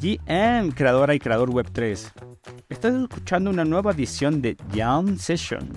[0.00, 2.12] GM, creadora y creador Web3.
[2.68, 5.68] Estás escuchando una nueva edición de Jam Session.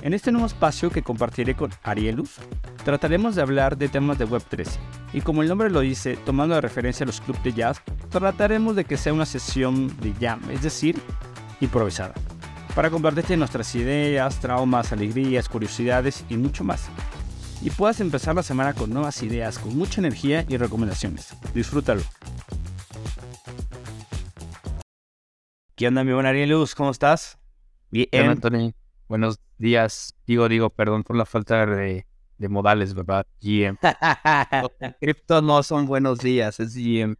[0.00, 2.36] En este nuevo espacio que compartiré con Arielus,
[2.84, 4.66] trataremos de hablar de temas de Web3.
[5.12, 8.74] Y como el nombre lo dice, tomando de referencia a los clubes de jazz, trataremos
[8.74, 10.98] de que sea una sesión de jam, es decir,
[11.60, 12.14] improvisada,
[12.74, 16.88] para compartirte nuestras ideas, traumas, alegrías, curiosidades y mucho más.
[17.60, 21.34] Y puedas empezar la semana con nuevas ideas, con mucha energía y recomendaciones.
[21.52, 22.02] Disfrútalo.
[25.78, 26.74] ¿Qué onda, mi buen Arielus?
[26.74, 27.38] ¿Cómo estás?
[27.92, 28.08] Bien.
[28.12, 28.74] Hola, Anthony.
[29.06, 30.12] Buenos días.
[30.26, 32.04] Digo, digo, perdón por la falta de,
[32.48, 33.28] modales, ¿verdad?
[33.40, 33.78] GM.
[35.00, 37.14] Cripto no son buenos días, es GM.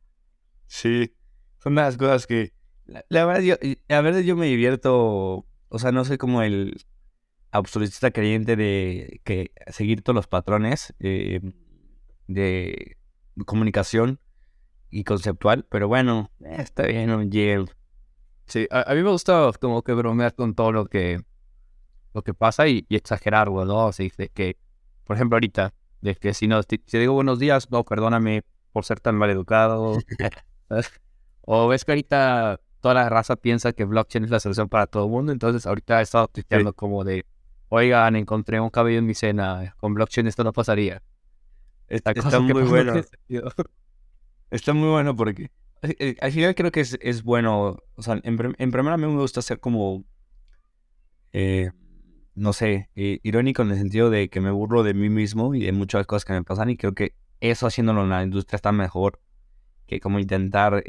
[0.66, 1.14] Sí,
[1.62, 2.52] son las cosas que...
[2.84, 3.54] La, verdad, yo,
[3.90, 6.84] a ver, yo me divierto, o sea, no soy como el
[7.52, 11.40] absolutista creyente de que seguir todos los patrones eh,
[12.26, 12.96] de
[13.46, 14.18] comunicación
[14.90, 17.68] y conceptual, pero bueno, está bien un GM.
[18.48, 21.20] Sí, a, mí me gusta como que bromear con todo lo que
[22.14, 23.88] lo que pasa y, exagerar, ¿no?
[23.88, 24.56] Así de que,
[25.04, 29.00] por ejemplo, ahorita, de que si no, si, digo buenos días, no, perdóname por ser
[29.00, 29.98] tan mal educado.
[31.42, 35.04] o ves que ahorita toda la raza piensa que blockchain es la solución para todo
[35.04, 37.26] el mundo, entonces ahorita he estado tuiteando como de,
[37.68, 41.02] oigan, encontré un cabello en mi cena, con blockchain esto no pasaría.
[41.88, 42.94] Está, está muy bueno.
[44.50, 45.50] Está muy bueno porque
[46.20, 49.60] al final creo que es, es bueno, o sea, en, en primera me gusta ser
[49.60, 50.04] como,
[51.32, 51.70] eh,
[52.34, 55.72] no sé, irónico en el sentido de que me burlo de mí mismo y de
[55.72, 59.20] muchas cosas que me pasan y creo que eso haciéndolo en la industria está mejor
[59.86, 60.82] que como intentar,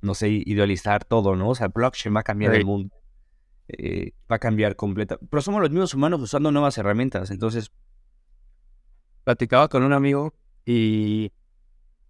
[0.00, 1.50] no sé, idealizar todo, ¿no?
[1.50, 2.94] O sea, blockchain va a cambiar el mundo,
[4.30, 7.70] va a cambiar completa, pero somos los mismos humanos usando nuevas herramientas, entonces...
[9.24, 10.34] Platicaba con un amigo
[10.64, 11.32] y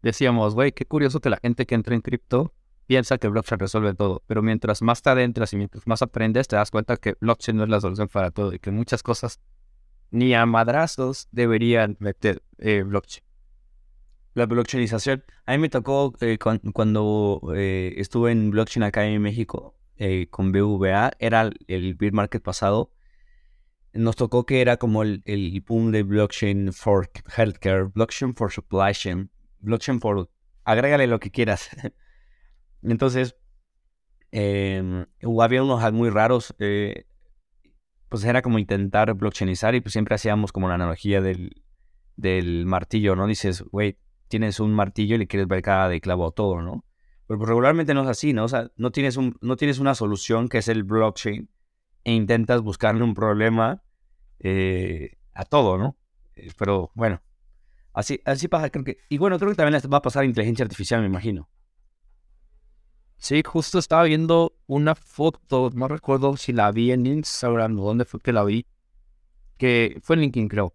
[0.06, 2.55] decíamos, güey, qué curioso que la gente que entra en cripto
[2.87, 6.56] piensa que blockchain resuelve todo, pero mientras más te adentras y mientras más aprendes, te
[6.56, 9.41] das cuenta que blockchain no es la solución para todo y que muchas cosas
[10.11, 13.25] ni a madrazos deberían meter eh, blockchain.
[14.34, 15.25] La blockchainización.
[15.47, 19.75] A mí me tocó eh, cuando eh, estuve en blockchain acá en México
[20.28, 22.93] con BVA, era el beer market pasado.
[23.95, 28.93] Nos tocó que era como el, el boom de blockchain for healthcare, blockchain for supply
[28.93, 29.31] chain,
[29.66, 30.31] blockchain for,
[30.65, 31.69] agrégale lo que quieras.
[32.82, 33.37] Entonces,
[34.32, 35.06] eh,
[35.41, 37.06] había unos muy raros, eh,
[38.09, 41.62] pues era como intentar blockchainizar y pues siempre hacíamos como la analogía del,
[42.16, 43.27] del martillo, ¿no?
[43.27, 46.84] Dices, güey, tienes un martillo y le quieres ver cada de clavo a todo, ¿no?
[47.27, 48.44] Pero pues, regularmente no es así, ¿no?
[48.44, 51.48] O sea, no tienes, un, no tienes una solución que es el blockchain
[52.04, 53.83] e intentas buscarle un problema
[54.38, 55.97] eh, a todo, ¿no?
[56.34, 57.21] Eh, pero bueno,
[57.97, 58.99] Así, así pasa, creo que.
[59.09, 61.49] Y bueno, creo que también va a pasar inteligencia artificial, me imagino.
[63.17, 68.05] Sí, justo estaba viendo una foto, no recuerdo si la vi en Instagram o dónde
[68.05, 68.67] fue que la vi,
[69.57, 70.75] que fue en LinkedIn, creo,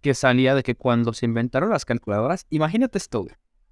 [0.00, 3.26] que salía de que cuando se inventaron las calculadoras, imagínate esto,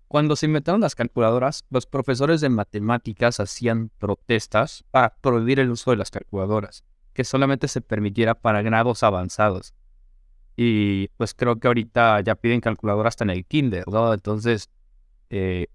[0.08, 5.92] cuando se inventaron las calculadoras, los profesores de matemáticas hacían protestas para prohibir el uso
[5.92, 6.82] de las calculadoras,
[7.12, 9.72] que solamente se permitiera para grados avanzados.
[10.60, 14.12] Y pues creo que ahorita ya piden calculadora hasta en el kinder, ¿no?
[14.12, 14.68] Entonces,
[15.30, 15.68] eh,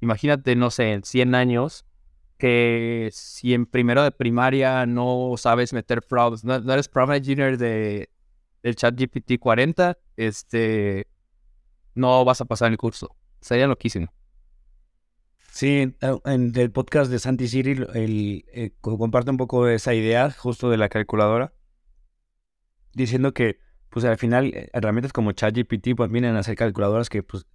[0.00, 1.84] imagínate, no sé, en 100 años,
[2.38, 8.08] que si en primero de primaria no sabes meter prompts, no, eres prompt engineer de,
[8.62, 11.06] del chat GPT 40, este,
[11.94, 13.14] no vas a pasar el curso.
[13.42, 14.10] Sería loquísimo.
[15.50, 20.70] Sí, en el podcast de Santi Cyril el, eh, comparte un poco esa idea justo
[20.70, 21.52] de la calculadora,
[22.94, 23.60] diciendo que
[23.92, 27.46] pues al final eh, herramientas como ChatGPT pues vienen a ser calculadoras que pues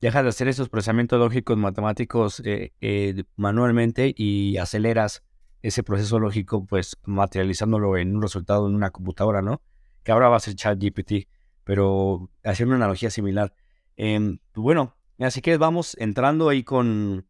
[0.00, 5.24] dejas de hacer esos procesamientos lógicos matemáticos eh, eh, manualmente y aceleras
[5.62, 9.60] ese proceso lógico pues materializándolo en un resultado en una computadora, ¿no?
[10.04, 11.28] Que ahora va a ser ChatGPT,
[11.64, 13.52] pero haciendo una analogía similar.
[13.96, 17.26] Em, bueno, así que vamos entrando ahí con...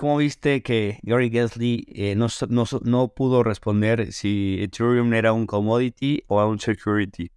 [0.00, 6.24] ¿Cómo viste que Gary Gensler no, no, no, pudo responder si Ethereum era un commodity
[6.26, 7.30] o un security?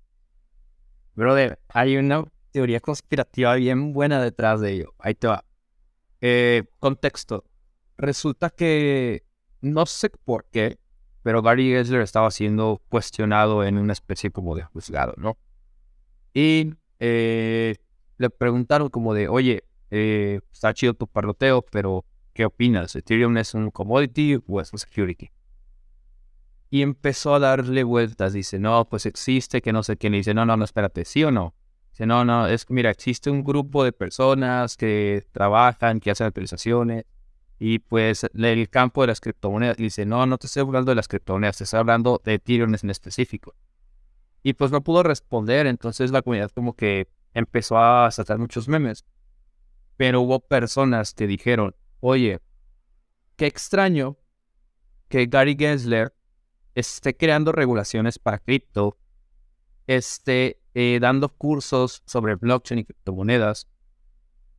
[1.13, 4.93] Brother, hay una teoría conspirativa bien buena detrás de ello.
[4.97, 5.43] Ahí te va.
[6.21, 7.43] Eh, contexto.
[7.97, 9.25] Resulta que
[9.59, 10.77] no sé por qué,
[11.21, 15.37] pero Gary Gensler estaba siendo cuestionado en una especie como de juzgado, ¿no?
[16.33, 17.75] Y eh,
[18.17, 22.95] le preguntaron como de, oye, eh, está chido tu parloteo, pero ¿qué opinas?
[22.95, 25.31] ¿Ethereum es un commodity o es un security?
[26.69, 30.13] Y empezó a darle vueltas, dice, no, pues existe, que no sé quién.
[30.13, 31.53] dice, no, no, no, espérate, ¿sí o no?
[31.91, 36.25] Dice, no, no, es que mira, existe un grupo de personas que trabajan, que hacen
[36.25, 37.05] actualizaciones,
[37.59, 39.77] y pues el campo de las criptomonedas.
[39.77, 42.89] dice, no, no te estoy hablando de las criptomonedas, te estoy hablando de Ethereum en
[42.89, 43.53] específico.
[44.41, 49.05] Y pues no pudo responder, entonces la comunidad como que empezó a sacar muchos memes.
[49.95, 52.41] Pero hubo personas que dijeron, oye,
[53.37, 54.17] qué extraño
[55.07, 56.13] que Gary Gensler
[56.75, 58.97] esté creando regulaciones para cripto,
[59.87, 63.69] esté eh, dando cursos sobre blockchain y criptomonedas,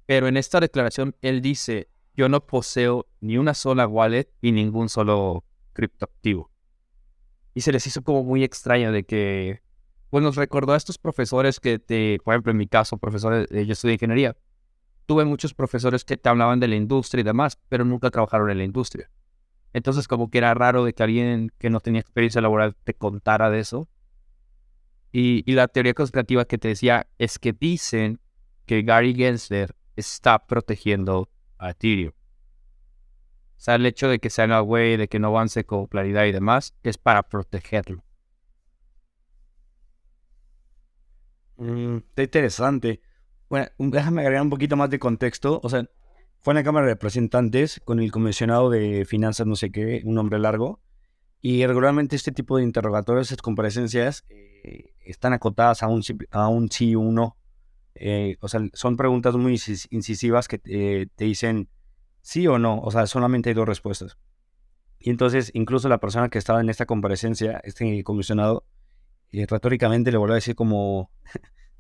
[0.07, 4.89] pero en esta declaración él dice, yo no poseo ni una sola wallet y ningún
[4.89, 5.45] solo
[5.75, 6.51] criptoactivo.
[7.53, 9.61] Y se les hizo como muy extraño de que,
[10.09, 13.73] pues nos recordó a estos profesores que, te, por ejemplo, en mi caso, profesores, yo
[13.73, 14.35] estudié ingeniería,
[15.07, 18.59] tuve muchos profesores que te hablaban de la industria y demás, pero nunca trabajaron en
[18.59, 19.11] la industria.
[19.73, 23.51] Entonces como que era raro de que alguien que no tenía experiencia laboral te contara
[23.51, 23.89] de eso.
[25.17, 28.21] Y, la teoría conspirativa que te decía es que dicen
[28.67, 32.13] que Gary Gensler está protegiendo a Ethereum.
[33.57, 36.25] O sea, el hecho de que sea una way, de que no avance con claridad
[36.25, 38.03] y demás, es para protegerlo.
[41.57, 43.01] Mm, está interesante.
[43.49, 45.61] Bueno, déjame agregar un poquito más de contexto.
[45.63, 45.89] O sea,
[46.41, 50.15] fue en la Cámara de Representantes con el comisionado de finanzas, no sé qué, un
[50.15, 50.81] nombre largo.
[51.41, 56.71] Y regularmente este tipo de interrogatorios, estas comparecencias, eh, están acotadas a un, a un
[56.71, 57.37] sí o un no.
[57.95, 61.69] Eh, o sea, son preguntas muy incisivas que te dicen
[62.23, 62.81] sí o no.
[62.81, 64.17] O sea, solamente hay dos respuestas.
[64.99, 68.65] Y entonces, incluso la persona que estaba en esta comparecencia, este comisionado,
[69.33, 71.11] eh, retóricamente le volvió a decir como,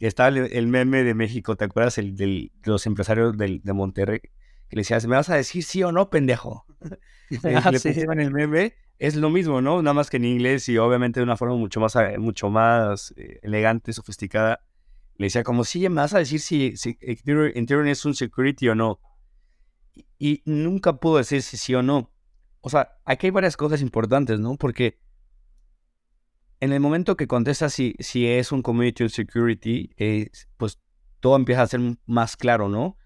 [0.00, 1.98] estaba el, meme de México, ¿te acuerdas?
[1.98, 5.92] El de los empresarios de Monterrey, que le decías, ¿me vas a decir sí o
[5.92, 6.66] no, pendejo?
[7.64, 9.82] ah, le pusieron el meme, es lo mismo, ¿no?
[9.82, 13.12] Nada más que en inglés y obviamente de una forma mucho más, eh, mucho más
[13.16, 14.60] eh, elegante, sofisticada.
[15.16, 18.74] Le decía como, sí, me vas a decir si, si Ethereum es un security o
[18.74, 19.00] no.
[19.94, 22.12] Y, y nunca pudo decir si sí o no.
[22.60, 24.56] O sea, aquí hay varias cosas importantes, ¿no?
[24.56, 24.98] Porque
[26.60, 29.90] en el momento que contestas si, si es un community security,
[30.56, 30.78] pues
[31.20, 32.96] todo empieza a ser más claro, ¿no?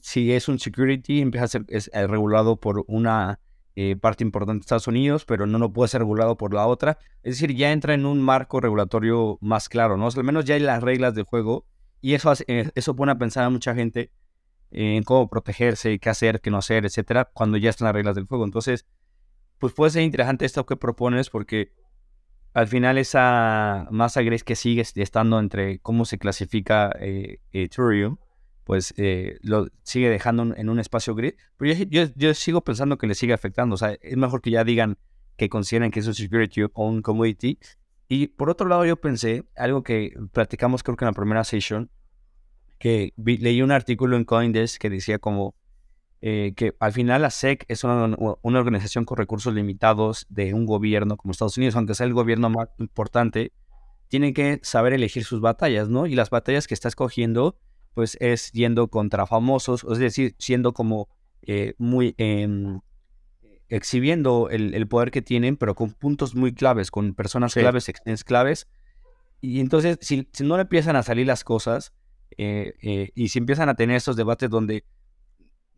[0.00, 3.38] Si es un security, empieza a ser eh, regulado por una
[3.76, 6.98] eh, parte importante de Estados Unidos, pero no lo puede ser regulado por la otra.
[7.22, 10.08] Es decir, ya entra en un marco regulatorio más claro, ¿no?
[10.08, 11.66] al menos ya hay las reglas del juego
[12.00, 14.10] y eso, eh, eso pone a pensar a mucha gente
[14.70, 18.26] en cómo protegerse, qué hacer, qué no hacer, etcétera, cuando ya están las reglas del
[18.26, 18.44] juego.
[18.44, 18.86] Entonces,
[19.58, 21.72] pues puede ser interesante esto que propones porque
[22.52, 28.16] al final esa masa gris que sigue estando entre cómo se clasifica eh, Ethereum,
[28.64, 31.34] pues eh, lo sigue dejando en un espacio gris.
[31.56, 31.74] Pero
[32.16, 33.74] yo, sigo pensando que le sigue afectando.
[33.74, 34.98] O sea, es mejor que ya digan
[35.36, 37.58] que consideren que es un security o un commodity.
[38.08, 41.90] Y por otro lado, yo pensé, algo que platicamos creo que en la primera session,
[42.78, 45.54] que leí un artículo en Coindesk que decía como
[46.22, 51.16] eh, que al final la SEC es una, organización con recursos limitados de un gobierno
[51.16, 53.52] como Estados Unidos, aunque sea el gobierno más importante,
[54.08, 56.06] tiene que saber elegir sus batallas, ¿no?
[56.06, 57.56] Y las batallas que está escogiendo,
[57.94, 61.08] pues es yendo contra famosos, es decir, siendo como
[61.42, 62.14] eh, muy...
[62.18, 62.80] Em,
[63.72, 68.66] exhibiendo el, poder que tienen, pero con puntos muy claves, con personas claves, extens claves.
[69.40, 71.92] Y entonces, si, no le empiezan a salir las cosas,
[72.36, 74.84] eh, y si empiezan a tener esos debates donde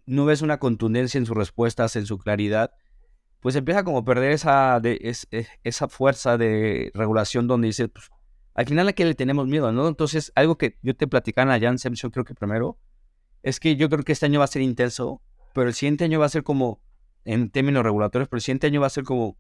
[0.07, 2.73] no ves una contundencia en sus respuestas, en su claridad,
[3.41, 4.99] pues empieza como a perder esa, de,
[5.31, 8.09] e, esa fuerza de regulación donde dices, pues,
[8.55, 9.89] al final a qué le tenemos miedo, ¿no?
[9.89, 12.79] Entonces, algo que yo te platicaba allá en yo creo que primero,
[13.43, 15.23] es que yo creo que este año va a ser intenso,
[15.55, 16.81] pero el siguiente año va a ser como,
[17.25, 19.37] en términos regulatorios, pero el siguiente año va a ser como,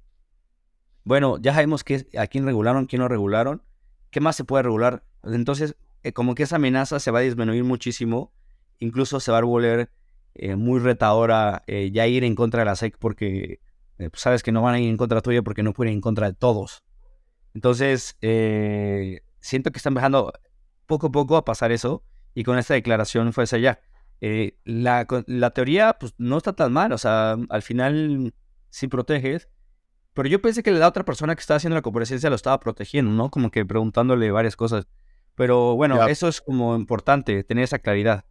[1.04, 3.62] bueno, ya sabemos que, a quién regularon, quién no regularon,
[4.10, 5.04] qué más se puede regular.
[5.22, 8.32] Entonces, eh, como que esa amenaza se va a disminuir muchísimo,
[8.78, 9.90] incluso se va a volver
[10.34, 13.60] eh, muy retadora eh, ya ir en contra de la SEC porque
[13.98, 15.96] eh, pues, sabes que no van a ir en contra tuya porque no pueden ir
[15.96, 16.82] en contra de todos.
[17.54, 18.16] Entonces,
[19.40, 20.32] siento que están empezando
[20.86, 22.02] poco a poco a pasar eso
[22.34, 23.80] y con esta declaración fue hacia allá.
[24.64, 28.32] La, la, teoría pues no está tan mal, o sea, al final
[28.70, 29.48] sí proteges,
[30.14, 33.10] pero yo pensé que la otra persona que estaba haciendo la comparecencia lo estaba protegiendo,
[33.10, 33.30] ¿no?
[33.30, 34.86] Como que preguntándole varias cosas.
[35.34, 38.24] Pero bueno, eso es como importante, tener esa claridad.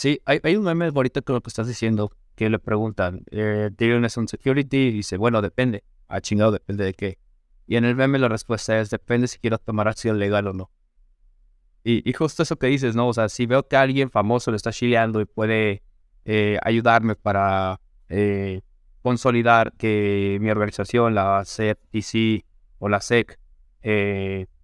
[0.00, 3.68] Sí, hay, hay un meme ahorita con lo que estás diciendo, que le preguntan, eh,
[3.76, 4.78] ¿tienes un security?
[4.78, 5.84] Y dice, bueno, depende.
[6.08, 7.18] Ah, chingado, depende de qué.
[7.66, 10.70] Y en el meme la respuesta es, depende si quiero tomar acción legal o no.
[11.84, 13.08] Y, justo eso que dices, ¿no?
[13.08, 15.82] O sea, si veo que alguien famoso le está chileando y puede
[16.24, 17.78] eh, ayudarme para
[18.08, 18.62] eh,
[19.02, 22.46] consolidar que mi organización, la CEPTC
[22.78, 23.38] o la SEC,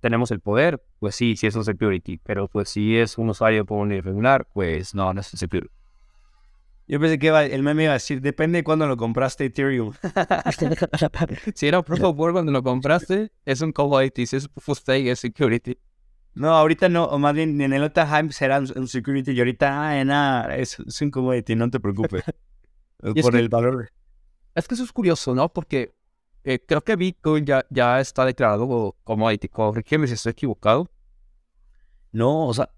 [0.01, 3.67] tenemos el poder, pues sí, sí es un security, pero pues si es un usuario
[3.67, 5.73] común y regular, pues no, no es un security.
[6.89, 9.93] Yo pensé que el meme iba a decir, depende de cuándo lo compraste Ethereum.
[11.55, 14.69] si era un proof of work cuando lo compraste, es un commodity, si es proof
[14.69, 15.77] of stake, es security.
[16.35, 19.91] No, ahorita no, o más bien en el otro time será un security y ahorita
[19.91, 22.23] ah, nada, es, es, un commodity, no te preocupes.
[23.23, 23.91] por el valor.
[24.55, 25.49] Es que eso es curioso, ¿no?
[25.49, 25.96] Porque
[26.47, 29.49] eh, creo que Bitcoin ya, ya está declarado commodity.
[29.49, 30.89] Corrígeme si estoy equivocado.
[32.13, 32.71] No, o sea,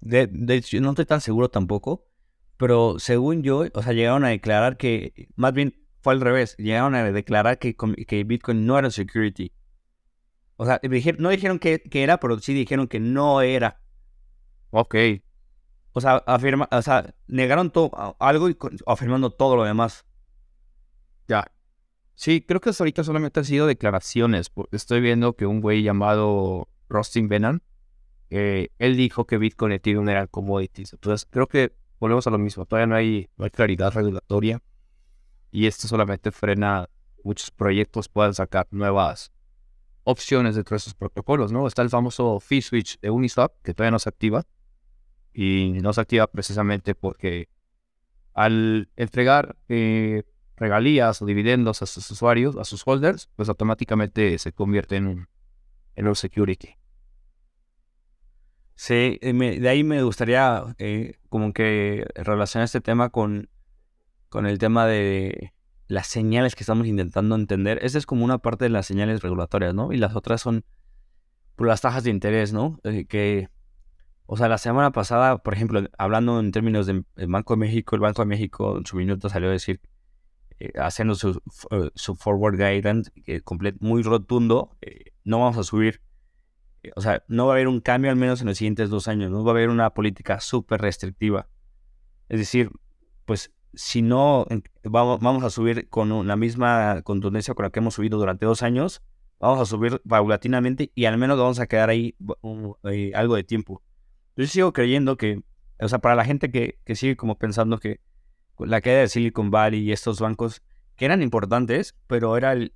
[0.00, 2.08] de, de, no estoy tan seguro tampoco,
[2.56, 6.96] pero según yo, o sea, llegaron a declarar que, más bien fue al revés, llegaron
[6.96, 9.52] a declarar que, que Bitcoin no era security.
[10.56, 10.80] O sea,
[11.18, 13.80] no dijeron que, era, pero sí dijeron que no era.
[14.70, 14.96] Ok.
[15.92, 20.04] O sea, afirma, o sea negaron todo, algo y afirmando todo lo demás.
[21.28, 21.46] Ya.
[22.14, 24.52] Sí, creo que hasta ahorita solamente han sido declaraciones.
[24.70, 27.62] Estoy viendo que un güey llamado Rustin Benan,
[28.30, 30.92] eh, él dijo que Bitcoin y Ethereum eran commodities.
[30.92, 32.66] Entonces, creo que volvemos a lo mismo.
[32.66, 34.62] Todavía no hay, claridad regulatoria.
[35.50, 36.88] Y esto solamente frena
[37.22, 39.32] muchos proyectos puedan sacar nuevas
[40.04, 41.66] opciones dentro de esos protocolos, ¿no?
[41.66, 44.44] Está el famoso fee switch de Uniswap, que todavía no se activa.
[45.32, 47.48] Y no se activa precisamente porque
[48.34, 50.22] al entregar eh,
[50.56, 55.28] regalías o dividendos a sus usuarios, a sus holders, pues automáticamente se convierte en un,
[55.94, 56.76] en un security.
[58.76, 63.48] Sí, de ahí me gustaría eh, como que relacionar este tema con,
[64.28, 65.52] con el tema de
[65.86, 67.78] las señales que estamos intentando entender.
[67.82, 69.92] Esa es como una parte de las señales regulatorias, ¿no?
[69.92, 70.64] Y las otras son
[71.54, 72.80] por pues, las tasas de interés, ¿no?
[72.82, 73.48] Eh, que,
[74.26, 78.00] o sea, la semana pasada, por ejemplo, hablando en términos del Banco de México, el
[78.00, 79.93] Banco de México en su minuto salió a decir, eh,
[80.76, 81.40] haciendo su,
[81.94, 83.10] su, forward guidance
[83.80, 84.76] muy rotundo,
[85.24, 86.00] no vamos a subir
[86.96, 89.30] o sea, no va a haber un cambio al menos en los siguientes dos años,
[89.30, 91.48] no va a haber una política súper restrictiva.
[92.28, 92.70] Es decir,
[93.24, 94.46] pues si no
[94.82, 98.62] vamos, vamos a subir con la misma contundencia con la que hemos subido durante dos
[98.62, 99.02] años,
[99.40, 102.14] vamos a subir paulatinamente y al menos vamos a quedar ahí
[102.84, 103.82] eh, algo de tiempo.
[104.36, 105.42] Yo sigo creyendo que,
[105.80, 108.00] o sea, para la gente que, que sigue como pensando que
[108.58, 110.62] la caída de Silicon Valley y estos bancos,
[110.96, 112.72] que eran importantes, pero era el,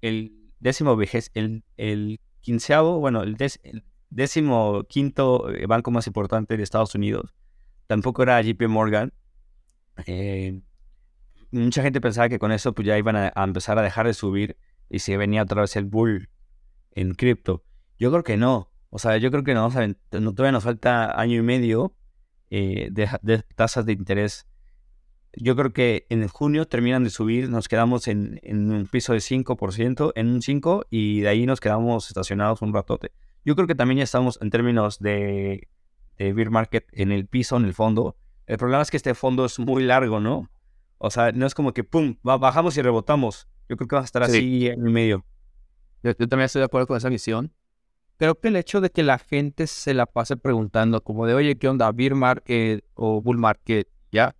[0.60, 6.94] décimo vejez, el, quinceavo, bueno, el, el décimo quinto eh, banco más importante de Estados
[6.94, 7.34] Unidos.
[7.86, 9.12] Tampoco era JP Morgan.
[10.06, 10.60] Eh,
[11.50, 14.56] mucha gente pensaba que con eso pues ya iban a, empezar a dejar de subir
[14.88, 16.28] y se venía otra vez el bull
[16.92, 17.64] en cripto.
[17.98, 18.70] Yo creo que no.
[18.90, 19.70] O sea, yo creo que no,
[20.10, 21.94] todavía nos falta año y medio
[22.50, 24.46] eh, de, tasas de interés.
[25.40, 29.20] Yo creo que en junio terminan de subir, nos quedamos en, en un piso de
[29.20, 33.12] 5%, en un 5%, y de ahí nos quedamos estacionados un ratote.
[33.44, 35.68] Yo creo que también ya estamos en términos de,
[36.16, 38.16] de beer market en el piso, en el fondo.
[38.46, 40.50] El problema es que este fondo es muy largo, ¿no?
[40.98, 43.46] O sea, no es como que, ¡pum!, bajamos y rebotamos.
[43.68, 45.24] Yo creo que va a estar así en el medio.
[46.02, 47.52] Yo, también estoy de acuerdo con esa visión.
[48.16, 51.56] Creo que el hecho de que la gente se la pase preguntando como de, oye,
[51.56, 51.92] ¿qué onda?
[51.92, 54.34] Beer market o bull market, ¿ya?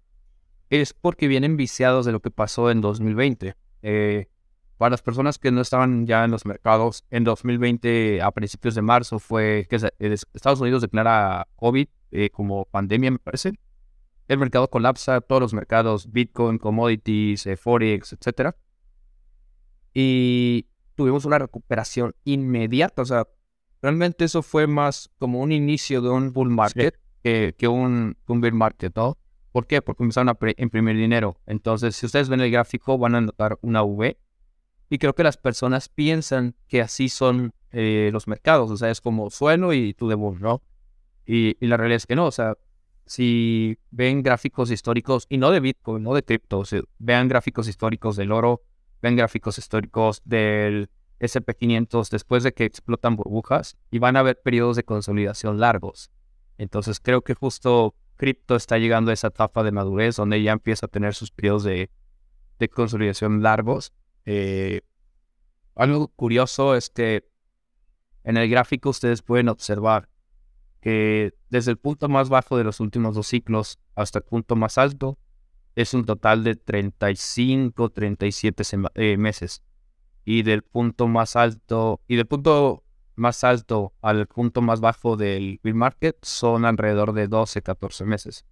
[0.71, 3.57] Es porque vienen viciados de lo que pasó en 2020.
[3.83, 4.29] Eh,
[4.77, 8.83] para las personas que no estaban ya en los mercados, en 2020, a principios de
[8.83, 9.77] marzo, fue que
[10.35, 13.53] Estados Unidos declara COVID eh, como pandemia, me parece.
[14.29, 18.55] El mercado colapsa, todos los mercados, Bitcoin, commodities, eh, Forex, etc.
[19.95, 23.03] Y tuvimos una recuperación inmediata.
[23.03, 23.27] O sea,
[23.83, 28.55] realmente eso fue más como un inicio de un bull market que, un, un bear
[28.55, 29.18] market, ¿no?
[29.52, 29.83] ¿Por qué?
[29.83, 31.40] Porque empezaron a imprimir dinero.
[31.47, 34.19] Entonces, si ustedes ven el gráfico, van a notar una V
[34.90, 39.00] y creo que las personas piensan que así son eh, los mercados, o sea, es
[39.00, 40.62] como suelo y tú debo, ¿no?
[41.26, 42.57] Y, la realidad es que no, o sea,
[43.05, 46.64] si ven gráficos históricos, y no de Bitcoin, no de cripto, o
[46.99, 48.62] vean gráficos históricos del oro,
[49.02, 50.88] ven gráficos históricos del
[51.21, 56.11] SP500 después de que explotan burbujas y van a ver periodos de consolidación largos.
[56.57, 60.85] Entonces creo que justo cripto está llegando a esa etapa de madurez donde ya empieza
[60.85, 61.91] a tener sus periodos de,
[62.75, 63.95] consolidación largos
[64.27, 64.83] eh,
[65.75, 67.27] algo curioso es que
[68.25, 70.11] en el gráfico ustedes pueden observar
[70.81, 74.77] que desde el punto más bajo de los últimos dos ciclos hasta el punto más
[74.77, 75.19] alto
[75.79, 79.63] es un total de 35, 37 eh, meses.
[80.25, 82.83] Y del punto más alto, y del punto
[83.19, 88.47] más alto al punto más bajo del bill market son alrededor de 12, 14 meses.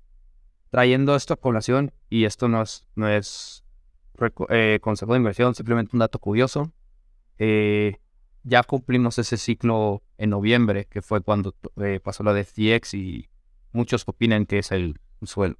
[0.70, 3.64] Trayendo esto a colación, y esto no es, no es
[4.50, 6.72] eh, consejo de inversión, simplemente un dato curioso.
[7.38, 7.96] Eh,
[8.42, 13.28] ya cumplimos ese ciclo en noviembre, que fue cuando eh, pasó lo de FTX y
[13.72, 15.56] muchos opinan que es el suelo.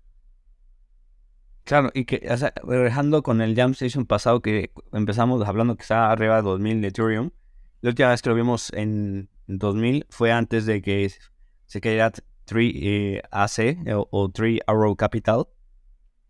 [1.65, 5.83] Claro, y que, o sea, regresando con el Jam Station pasado que empezamos hablando que
[5.83, 7.31] estaba arriba de 2000 de Ethereum,
[7.81, 11.11] la última vez que lo vimos en 2000 fue antes de que
[11.67, 12.13] se cayera
[12.45, 15.47] 3 eh, AC eh, o, 3 Arrow Capital,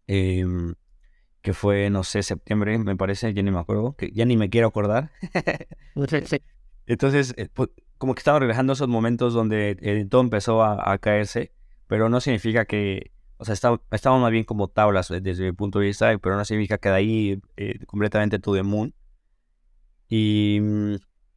[0.07, 0.75] em,
[1.43, 4.51] que fue, no sé, septiembre, me parece, ya ni me acuerdo, que ya ni me
[4.51, 5.11] quiero acordar.
[6.87, 11.53] Entonces, eh, pues, como que estaba regresando esos momentos donde todo empezó a caerse,
[11.87, 13.55] pero no significa que o sea,
[13.91, 16.89] estamos más bien como tablas eh, desde mi punto de vista, pero no significa que
[16.89, 18.95] de ahí eh, completamente to the moon.
[20.09, 20.95] Y, mm,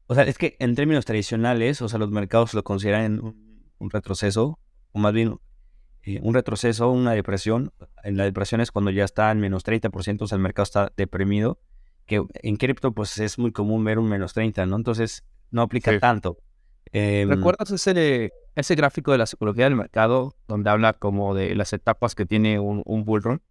[0.09, 4.57] o sea, es que en términos tradicionales, o sea, los mercados lo consideran un, retroceso,
[4.91, 5.37] o más bien
[6.01, 7.71] eh, un retroceso, una depresión.
[8.03, 10.91] En la depresión es cuando ya está en menos 30%, o sea, el mercado está
[10.97, 11.59] deprimido,
[12.07, 14.77] que en cripto pues es muy común ver un menos 30, ¿no?
[14.77, 16.39] Entonces, no aplica tanto.
[16.91, 21.71] Em, ¿Recuerdas ese, ese gráfico de la psicología del mercado donde habla como de las
[21.71, 23.43] etapas que tiene un, un bull run?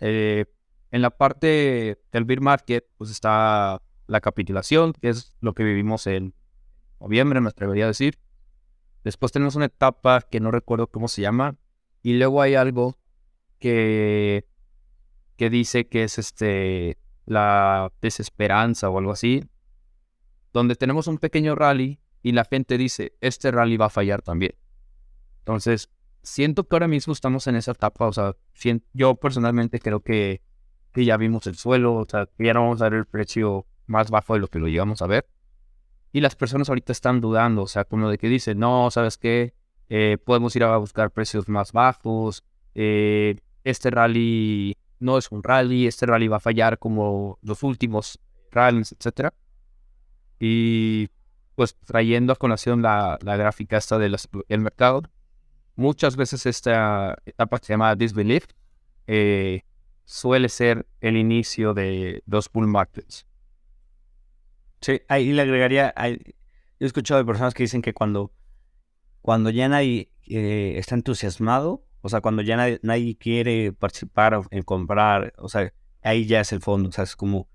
[0.00, 0.46] Eh,
[0.90, 6.06] en la parte del bear market, pues está la capitulación, que es lo que vivimos
[6.06, 6.34] en
[7.00, 8.18] noviembre, me atrevería a decir.
[9.04, 11.56] Después tenemos una etapa que no recuerdo cómo se llama.
[12.02, 12.98] Y luego hay algo
[13.58, 14.46] que,
[15.36, 19.44] que dice que es este la desesperanza o algo así.
[20.52, 24.54] Donde tenemos un pequeño rally y la gente dice, este rally va a fallar también.
[25.38, 25.90] Entonces,
[26.22, 28.36] siento que ahora mismo estamos en esa etapa, o sea,
[28.92, 30.42] yo personalmente creo que,
[30.92, 34.10] que ya vimos el suelo, o sea, ya no vamos a ver el precio más
[34.10, 35.28] bajo de lo que lo llegamos a ver.
[36.12, 39.54] Y las personas ahorita están dudando, o sea, como de que dicen, no, ¿sabes qué?
[39.88, 42.42] Eh, podemos ir a buscar precios más bajos,
[42.74, 48.18] eh, este rally no es un rally, este rally va a fallar como los últimos
[48.50, 49.32] rallies, etc.
[50.40, 51.08] Y
[51.54, 54.16] pues trayendo a colación la, la gráfica esta del
[54.60, 55.02] mercado,
[55.76, 58.46] muchas veces esta etapa que se llama disbelief
[59.06, 59.62] eh,
[60.04, 63.26] suele ser el inicio de los bull markets.
[64.82, 66.16] Sí, ahí le agregaría, yo
[66.80, 68.32] he escuchado de personas que dicen que cuando,
[69.20, 74.62] cuando ya nadie eh, está entusiasmado, o sea, cuando ya nadie, nadie, quiere participar en
[74.64, 77.48] comprar, o sea, ahí ya es el fondo, o sea, es como,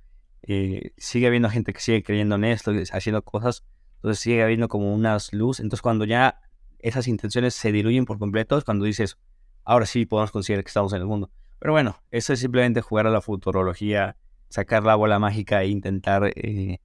[0.44, 4.94] eh, sigue habiendo gente que sigue creyendo en esto, haciendo cosas, entonces sigue habiendo como
[4.94, 5.60] unas luz.
[5.60, 6.40] Entonces cuando ya
[6.80, 9.18] esas intenciones se diluyen por completo es cuando dices,
[9.66, 11.30] ahora sí podemos considerar que estamos en el mundo.
[11.60, 14.16] Pero bueno, eso es simplemente jugar a la futurología,
[14.48, 16.80] sacar la bola mágica e intentar eh,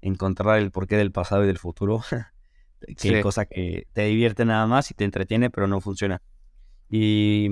[0.00, 2.02] encontrar el porqué del pasado y del futuro.
[2.96, 6.22] que cosa que te divierte nada más y te entretiene, pero no funciona.
[6.90, 7.50] Y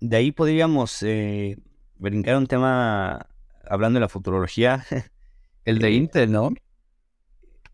[0.00, 1.56] de ahí podríamos eh,
[1.96, 3.26] brincar un tema
[3.68, 4.84] hablando de la futurología.
[5.64, 6.52] El de eh, Intel, ¿no?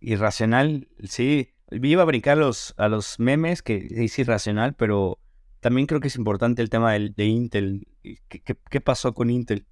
[0.03, 1.51] irracional, sí.
[1.71, 5.19] Iba a brincar los, a los memes, que es irracional, pero
[5.61, 7.89] también creo que es importante el tema de, de Intel.
[8.29, 9.67] ¿Qué, pasó con Intel?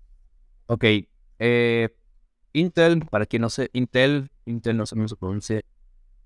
[0.67, 0.85] Ok.
[1.39, 1.91] Eh,
[2.53, 5.61] Intel, para quien no sé, Intel, Intel no sé cómo se pronuncia,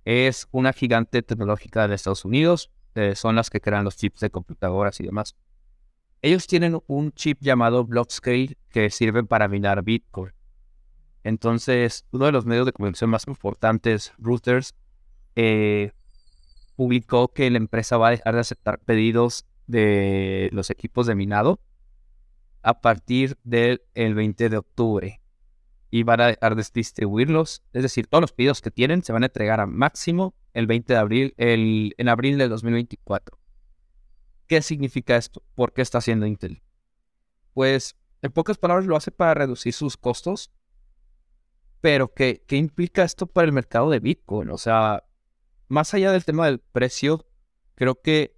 [0.04, 2.70] es una gigante tecnológica de Estados Unidos.
[2.94, 5.34] Eh, son las que crean los chips de computadoras y demás.
[6.22, 10.32] Ellos tienen un chip llamado Blockscale que sirve para minar Bitcoin.
[11.22, 14.74] Entonces, uno de los medios de comunicación más importantes, Reuters,
[15.36, 15.92] eh,
[16.76, 21.60] publicó que la empresa va a dejar de aceptar pedidos de los equipos de minado
[22.62, 25.20] a partir del 20 de octubre
[25.94, 27.62] y van a de distribuirlos.
[27.72, 30.92] Es decir, todos los pedidos que tienen se van a entregar a máximo el 20
[30.92, 33.38] de abril, el, en abril de 2024.
[34.48, 35.44] ¿Qué significa esto?
[35.54, 36.64] ¿Por qué está haciendo Intel?
[37.52, 40.50] Pues, en pocas palabras, lo hace para reducir sus costos
[41.80, 44.50] pero ¿qué, ¿qué, implica esto para el mercado de Bitcoin?
[44.50, 45.04] O sea,
[45.68, 47.24] más allá del tema del precio,
[47.76, 48.34] creo que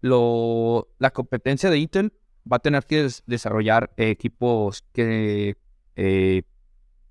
[0.00, 2.12] lo, la competencia de Intel
[2.50, 5.56] va a tener que desarrollar equipos que
[5.96, 6.42] eh,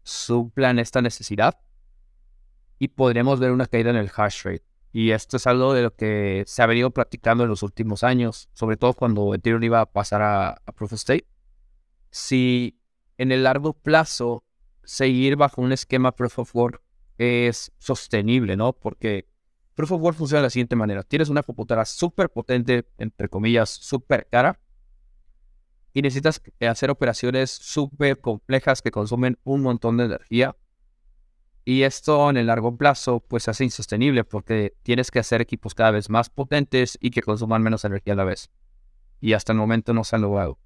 [0.03, 1.59] suplan esta necesidad
[2.79, 4.65] y podremos ver una caída en el hash rate.
[4.91, 8.49] Y esto es algo de lo que se ha venido practicando en los últimos años,
[8.53, 11.27] sobre todo cuando Ethereum iba a pasar a, Proof of Stake.
[12.11, 12.79] Si
[13.17, 14.43] en el largo plazo
[14.83, 16.83] seguir bajo un esquema Proof of Work
[17.17, 18.73] es sostenible, ¿no?
[18.73, 19.27] Porque
[19.73, 21.01] Proof of Work funciona de la siguiente manera.
[21.01, 24.59] Tienes una computadora súper potente, entre comillas, súper cara,
[25.93, 30.55] y necesitas hacer operaciones súper complejas que consumen un montón de energía.
[31.65, 35.75] Y esto en el largo plazo pues se hace insostenible porque tienes que hacer equipos
[35.75, 38.49] cada vez más potentes y que consuman menos energía a la vez.
[39.21, 40.57] Y hasta el momento no se han logrado.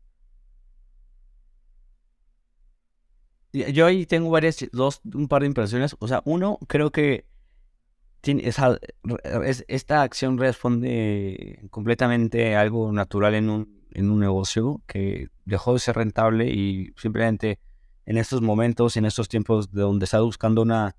[3.52, 5.96] Yo ahí tengo varias, dos, un par de impresiones.
[6.00, 7.26] O sea, uno, creo que
[8.24, 8.80] esa,
[9.68, 15.80] esta acción responde completamente a algo natural en un, en un negocio que dejó de
[15.80, 17.60] ser rentable y simplemente
[18.06, 20.96] en estos momentos, en estos tiempos de donde estás buscando una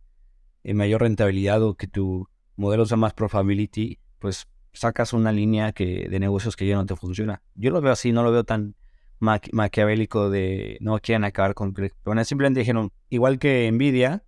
[0.65, 6.09] eh, mayor rentabilidad o que tu modelo sea más profitability, pues sacas una línea que,
[6.09, 7.41] de negocios que ya no te funciona.
[7.55, 8.75] Yo lo veo así, no lo veo tan
[9.21, 14.25] maquiavélico de no quieren acabar con Bueno, simplemente dijeron, igual que Nvidia,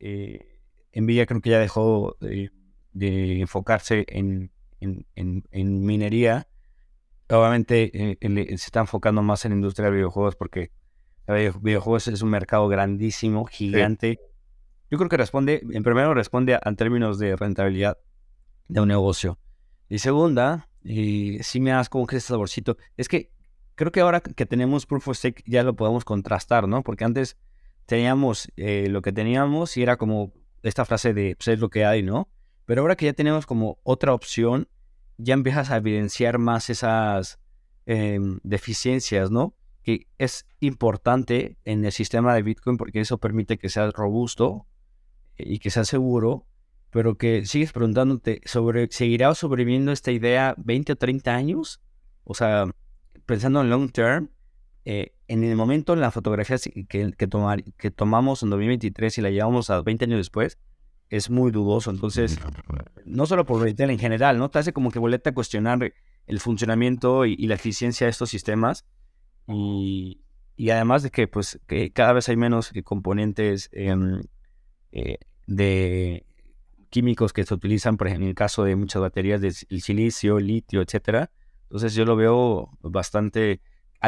[0.00, 0.60] eh,
[0.94, 2.50] Nvidia creo que ya dejó de,
[2.94, 4.50] enfocarse en,
[5.54, 6.48] minería.
[7.32, 10.70] Obviamente eh, se está enfocando más en la industria de videojuegos porque
[11.26, 14.18] videojuegos es un mercado grandísimo, gigante.
[14.90, 17.98] Yo creo que responde, en primero responde a, términos de rentabilidad
[18.68, 19.38] de un negocio.
[19.88, 23.32] Y segunda, y si me das como que este saborcito, es que
[23.74, 26.82] creo que ahora que tenemos Proof of Stake ya lo podemos contrastar, ¿no?
[26.82, 27.38] Porque antes
[27.86, 31.84] teníamos eh, lo que teníamos y era como esta frase de pues es lo que
[31.84, 32.28] hay, ¿no?
[32.66, 34.68] Pero ahora que ya tenemos como otra opción,
[35.18, 37.38] ya empiezas a evidenciar más esas
[37.86, 39.54] em, deficiencias, ¿no?
[39.82, 44.66] Que es importante en el sistema de Bitcoin porque eso permite que sea robusto
[45.36, 46.46] y que sea seguro,
[46.90, 51.80] pero que sigues preguntándote sobre, ¿seguirá sobreviviendo esta idea 20 o 30 años?
[52.24, 52.66] O sea,
[53.26, 54.30] pensando en long term,
[54.84, 56.56] eh, en el momento, en la fotografía
[56.88, 60.58] que, que, tomar, que tomamos en 2023 y la llevamos a 20 años después,
[61.12, 61.90] es muy dudoso.
[61.90, 62.38] Entonces,
[63.04, 64.50] no solo por retail en general, ¿no?
[64.50, 65.92] Te hace como que volverte a cuestionar
[66.26, 68.86] el funcionamiento y, la eficiencia de estos sistemas.
[69.46, 70.22] Y,
[70.56, 74.22] y, además de que, pues, que cada vez hay menos componentes em,
[74.90, 76.24] eh, de
[76.88, 80.80] químicos que se utilizan, por ejemplo, en el caso de muchas baterías del silicio, litio,
[80.80, 81.30] etcétera.
[81.64, 83.60] Entonces, yo lo veo bastante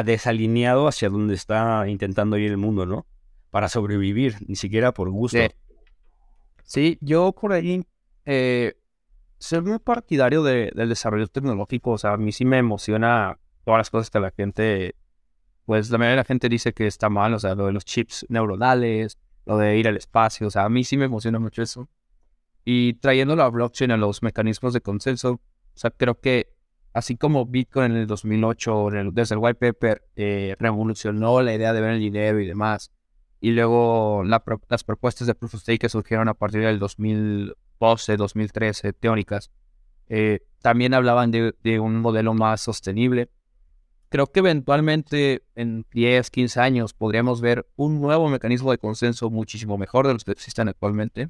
[0.03, 3.05] desalineado hacia donde está intentando ir el mundo, ¿no?
[3.51, 5.37] Para sobrevivir, ni siquiera por gusto.
[5.37, 5.45] Sí,
[7.01, 7.85] yo por ahí
[8.25, 8.75] eh,
[9.37, 11.91] soy muy partidario del desarrollo tecnológico.
[11.91, 14.95] O sea, a mí sí me emociona todas las cosas que la gente,
[15.65, 17.33] pues la mayoría de la gente dice que está mal.
[17.33, 20.47] O sea, lo de los chips neuronales, lo de ir al espacio.
[20.47, 21.89] O sea, a mí sí me emociona mucho eso.
[22.63, 26.55] Y trayendo la blockchain a los mecanismos de consenso, o sea, creo que
[26.93, 31.81] así como Bitcoin en el 2008, desde el white paper, eh, revolucionó la idea de
[31.81, 32.91] ver el dinero y demás,
[33.45, 38.91] y luego las propuestas de Proof of Stake que surgieron a partir del 2012, 2013,
[38.93, 39.51] teóricas,
[40.07, 43.29] eh, también hablaban de, un modelo más sostenible.
[44.09, 49.77] Creo que eventualmente en 10, 15 años podríamos ver un nuevo mecanismo de consenso muchísimo
[49.77, 51.29] mejor de los que existen actualmente.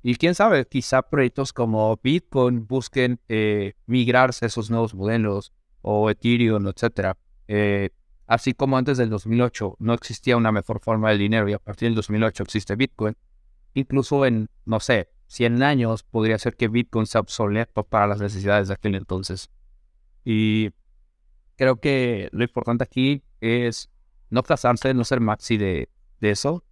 [0.00, 6.08] Y quién sabe, quizá proyectos como Bitcoin busquen eh, migrarse a esos nuevos modelos o
[6.08, 7.16] Ethereum, etcétera.
[7.48, 7.90] Eh,
[8.32, 11.88] así como antes del 2008 no existía una mejor forma de dinero y a partir
[11.88, 13.14] del 2008 existe Bitcoin,
[13.74, 18.68] incluso en, no sé, 100 años podría ser que Bitcoin sea obsoleto para las necesidades
[18.68, 19.50] de aquel entonces.
[20.24, 20.70] Y
[21.56, 23.90] creo que lo importante aquí es
[24.30, 25.90] no casarse, no ser maxi de,
[26.20, 26.64] de eso,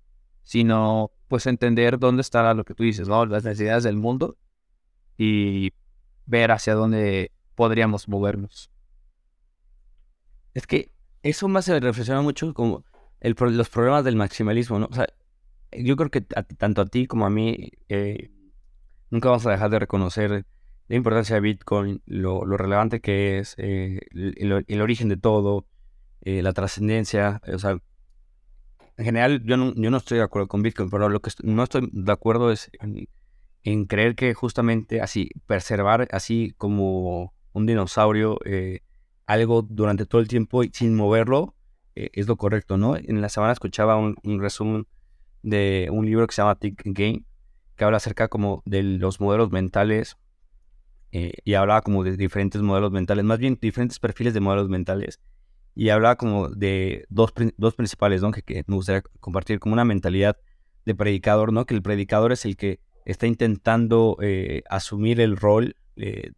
[0.44, 3.26] sino pues entender dónde está lo que tú dices, ¿no?
[3.26, 4.38] Las necesidades del mundo
[5.18, 5.74] y
[6.24, 8.70] ver hacia dónde podríamos movernos.
[10.54, 10.90] Es que
[11.22, 12.84] eso me hace reflexionar mucho como
[13.20, 14.88] el, los problemas del maximalismo, ¿no?
[14.90, 15.06] O sea,
[15.72, 18.30] yo creo que tanto a ti como a mí eh,
[19.10, 20.46] nunca vamos a dejar de reconocer
[20.88, 25.66] la importancia de Bitcoin, lo, relevante que es, eh, el, origen de todo,
[26.22, 27.78] eh, la trascendencia, o sea,
[28.96, 31.62] en general, yo no, yo no estoy de acuerdo con Bitcoin, pero lo que no
[31.62, 32.70] estoy de acuerdo es
[33.62, 38.80] en, creer que justamente así, preservar así como un dinosaurio eh,
[39.30, 41.54] algo durante todo el tiempo y sin moverlo
[41.94, 42.96] eh, es lo correcto, ¿no?
[42.96, 44.88] En la semana escuchaba un, resumen
[45.42, 47.22] de un libro que se llama Tick Game,
[47.76, 50.16] que habla acerca como de los modelos mentales
[51.12, 55.20] eh, y hablaba como de diferentes modelos mentales, más bien diferentes perfiles de modelos mentales
[55.76, 58.32] y hablaba como de dos, dos principales, ¿no?
[58.32, 60.38] Que, me gustaría compartir, como una mentalidad
[60.84, 61.66] de predicador, ¿no?
[61.66, 65.76] Que el predicador es el que está intentando eh, asumir el rol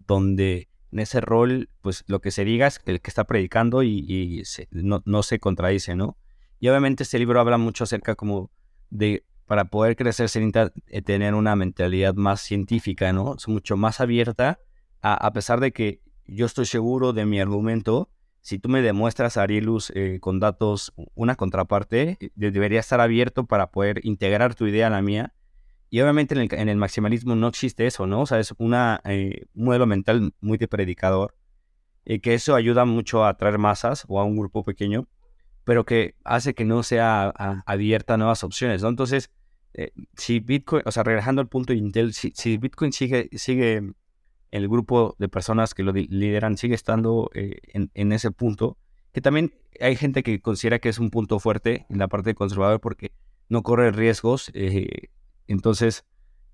[0.06, 4.42] donde en ese rol, pues lo que se diga es el que está predicando y,
[4.70, 6.16] no, se contradice, ¿no?
[6.60, 8.50] Y obviamente este libro habla mucho acerca como
[8.90, 13.34] de, para poder crecer se necesita eh, tener una mentalidad más científica, ¿no?
[13.36, 14.60] Es mucho más abierta,
[15.00, 18.08] a, pesar de que yo estoy seguro de mi argumento,
[18.40, 23.70] si tú me demuestras, Arielus, eh, con datos, una contraparte, eh, debería estar abierto para
[23.70, 25.34] poder integrar tu idea a la mía.
[25.92, 28.22] Y obviamente en el, maximalismo no existe eso, ¿no?
[28.22, 31.36] O sea, es una, eh, un modelo mental muy de predicador,
[32.04, 35.06] que eso ayuda mucho a atraer masas o a un grupo pequeño,
[35.64, 37.28] pero que hace que no sea
[37.66, 38.88] abierta a nuevas opciones, ¿no?
[38.88, 39.30] Entonces,
[39.74, 43.92] eh, si Bitcoin, o sea, relajando al punto de Intel, si, si, Bitcoin sigue, sigue,
[44.50, 48.78] el grupo de personas que lo lideran sigue estando eh, en, en, ese punto,
[49.12, 52.78] que también hay gente que considera que es un punto fuerte en la parte conservadora
[52.78, 53.12] porque
[53.48, 55.10] no corre riesgos, eh,
[55.46, 56.04] entonces,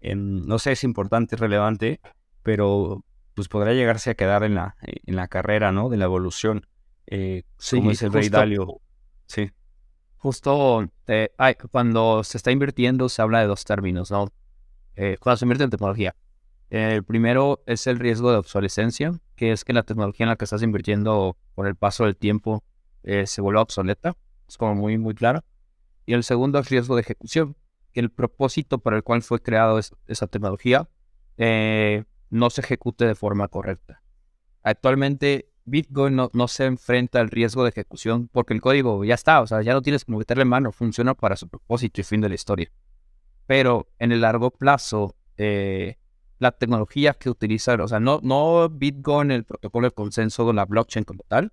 [0.01, 2.01] em, no sé, es importante, es relevante,
[2.43, 5.89] pero pues podrá llegarse a quedar en la, en la carrera, ¿no?
[5.89, 6.67] De la evolución,
[7.07, 7.45] sí,
[7.77, 8.81] como es el Rey Dalio.
[9.27, 9.51] Sí.
[10.17, 10.91] Justo
[11.71, 14.29] cuando se está invirtiendo se habla de dos términos, ¿no?
[14.97, 16.17] Eh, cuando se invierte en tecnología.
[16.71, 20.45] El primero es el riesgo de obsolescencia, que es que la tecnología en la que
[20.45, 22.65] estás invirtiendo con el paso del tiempo
[23.05, 24.17] eh, se vuelve obsoleta.
[24.49, 25.45] Es como muy, muy claro.
[26.05, 27.57] Y el segundo es riesgo de ejecución,
[27.95, 30.89] el propósito para el cual fue creado esa tecnología
[31.37, 34.03] eh, no se ejecute de forma correcta.
[34.63, 39.47] Actualmente Bitcoin no, se enfrenta al riesgo de ejecución porque el código ya está, o
[39.47, 42.35] sea, ya no tienes que meterle mano, funciona para su propósito y fin de la
[42.35, 42.71] historia.
[43.47, 45.97] Pero en el largo plazo, eh,
[46.39, 50.65] la tecnología que utilizan, o sea, no, no Bitcoin, el protocolo de consenso de la
[50.65, 51.53] blockchain como tal,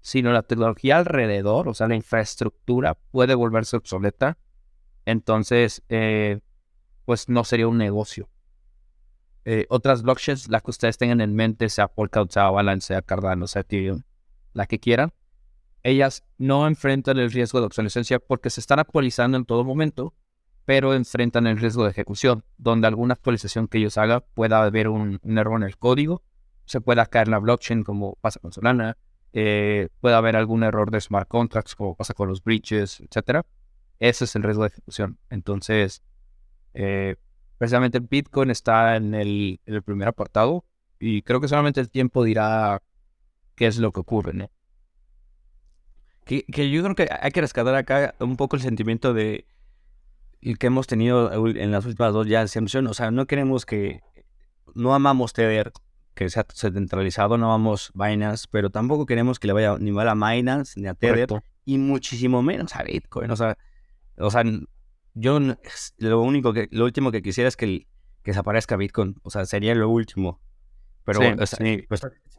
[0.00, 4.38] sino la tecnología alrededor, o sea, la infraestructura puede volverse obsoleta.
[5.08, 6.40] Entonces, eh,
[7.06, 8.28] pues no sería un negocio.
[9.46, 13.46] Eh, otras blockchains, la que ustedes tengan en mente, sea Polkadot, sea Avalanche, sea Cardano,
[13.46, 14.02] sea Ethereum,
[14.52, 15.14] la que quieran,
[15.82, 20.12] ellas no enfrentan el riesgo de obsolescencia porque se están actualizando en todo momento,
[20.66, 25.20] pero enfrentan el riesgo de ejecución, donde alguna actualización que ellos hagan pueda haber un,
[25.24, 26.22] error en el código,
[26.66, 28.98] se pueda caer la blockchain como pasa con Solana,
[29.32, 33.46] eh, puede haber algún error de smart contracts como pasa con los breaches, etc.
[34.00, 35.18] Ese es el riesgo de ejecución.
[35.30, 36.02] Entonces,
[36.74, 37.16] eh,
[37.58, 40.64] precisamente Bitcoin está en el, primer apartado
[40.98, 42.82] y creo que solamente el tiempo dirá
[43.54, 44.32] qué es lo que ocurre.
[44.32, 44.50] ¿no?
[46.24, 49.46] Que, yo creo que hay que rescatar acá un poco el sentimiento de
[50.40, 54.02] el que hemos tenido en las últimas dos ya O sea, no queremos que,
[54.74, 55.72] no amamos Tether,
[56.14, 60.14] que sea centralizado, no amamos Binance, pero tampoco queremos que le vaya ni mal a
[60.14, 61.28] Binance ni a Tether,
[61.64, 63.30] y muchísimo menos a Bitcoin.
[63.30, 63.58] O sea,
[64.18, 64.42] o sea
[65.20, 65.40] yo
[65.98, 67.86] lo único que, lo último que quisiera es que,
[68.22, 69.16] que desaparezca Bitcoin.
[69.22, 70.40] O sea, sería lo último.
[71.04, 71.56] Pero pues,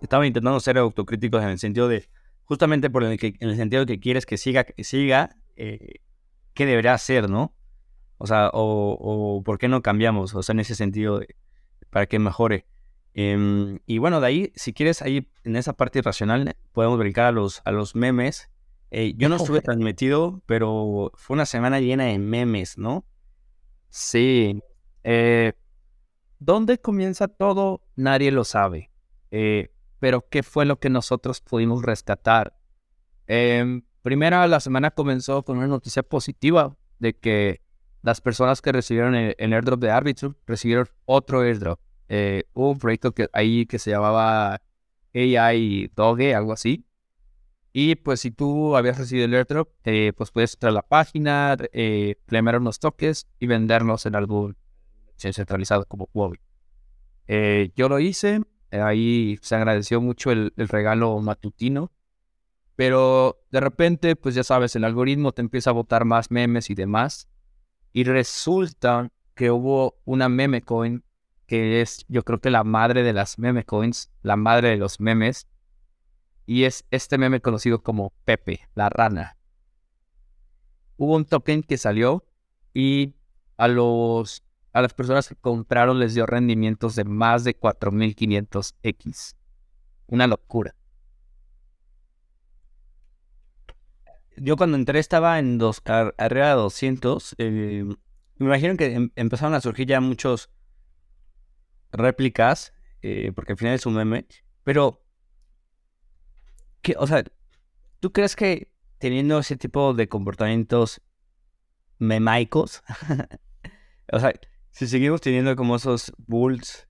[0.02, 2.08] estaba intentando ser autocrítico en el sentido de,
[2.46, 5.96] justamente por el que, en el sentido de que quieres que siga, que siga, eh,
[6.54, 7.56] ¿qué debería hacer, no?
[8.18, 11.22] O sea, o, o, por qué no cambiamos, o sea, en ese sentido,
[11.90, 12.66] para que mejore.
[13.14, 17.32] Em, y bueno, de ahí, si quieres, ahí en esa parte irracional, podemos brincar a
[17.32, 18.50] los, a los memes
[18.92, 23.06] eh, yo no estuve transmitido, pero fue una semana llena de memes, ¿no?
[23.90, 24.62] Sí.
[25.04, 25.54] Eh,
[26.40, 27.82] ¿Dónde comienza todo?
[27.96, 28.92] Nadie lo sabe.
[29.32, 32.58] Eh, pero ¿qué fue lo que nosotros pudimos rescatar?
[33.28, 37.62] Eh, primera, la semana comenzó con una noticia positiva de que
[38.02, 41.80] las personas que recibieron el, airdrop de Arbitrum recibieron otro airdrop.
[42.54, 44.62] hubo un proyecto que, ahí que se llamaba
[45.14, 46.86] AI Doge, algo así.
[47.72, 51.56] Y pues si tú habías recibido el airdrop, eh, pues puedes entrar a la página,
[51.72, 54.58] eh, unos toques y venderlos en algún
[55.18, 56.40] centralizado como Huawei.
[57.28, 61.92] Eh, yo lo hice, ahí se agradeció mucho el, regalo matutino,
[62.76, 66.76] pero de repente, pues ya sabes, el algoritmo te empieza a botar más memes y
[66.76, 67.28] demás.
[67.92, 71.04] Y resulta que hubo una meme coin
[71.46, 75.00] que es, yo creo que la madre de las meme coins, la madre de los
[75.00, 75.48] memes,
[76.50, 79.38] y es este meme conocido como Pepe, la rana.
[80.98, 82.26] Hubo un token que salió
[82.74, 83.14] y
[83.58, 89.36] a, los, a las personas que compraron les dio rendimientos de más de 4500x.
[90.08, 90.76] Una locura.
[94.36, 97.36] Yo cuando entré estaba en dos, arriba de 200.
[97.38, 97.84] Eh,
[98.38, 100.50] me imagino que em, empezaron a surgir ya muchos
[101.92, 104.26] réplicas, eh, porque al final es un meme.
[104.64, 105.06] Pero
[106.98, 107.24] o sea,
[108.00, 111.02] ¿tú crees que teniendo ese tipo de comportamientos
[111.98, 112.84] memaicos,
[114.12, 114.34] o sea,
[114.72, 116.88] si seguimos teniendo como esos bulls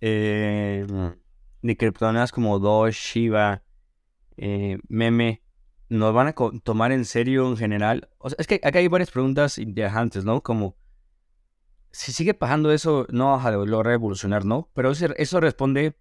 [0.00, 0.86] eh,
[1.62, 3.62] de criptomonedas como Doge, Shiba,
[4.36, 5.42] eh, Meme,
[5.88, 8.08] ¿nos van a tomar en serio en general?
[8.18, 10.42] O sea, es que acá hay varias preguntas interesantes, ¿no?
[10.42, 10.76] Como,
[11.90, 14.70] si sigue pasando eso, no va a lograr evolucionar, ¿no?
[14.74, 15.96] Pero eso, eso responde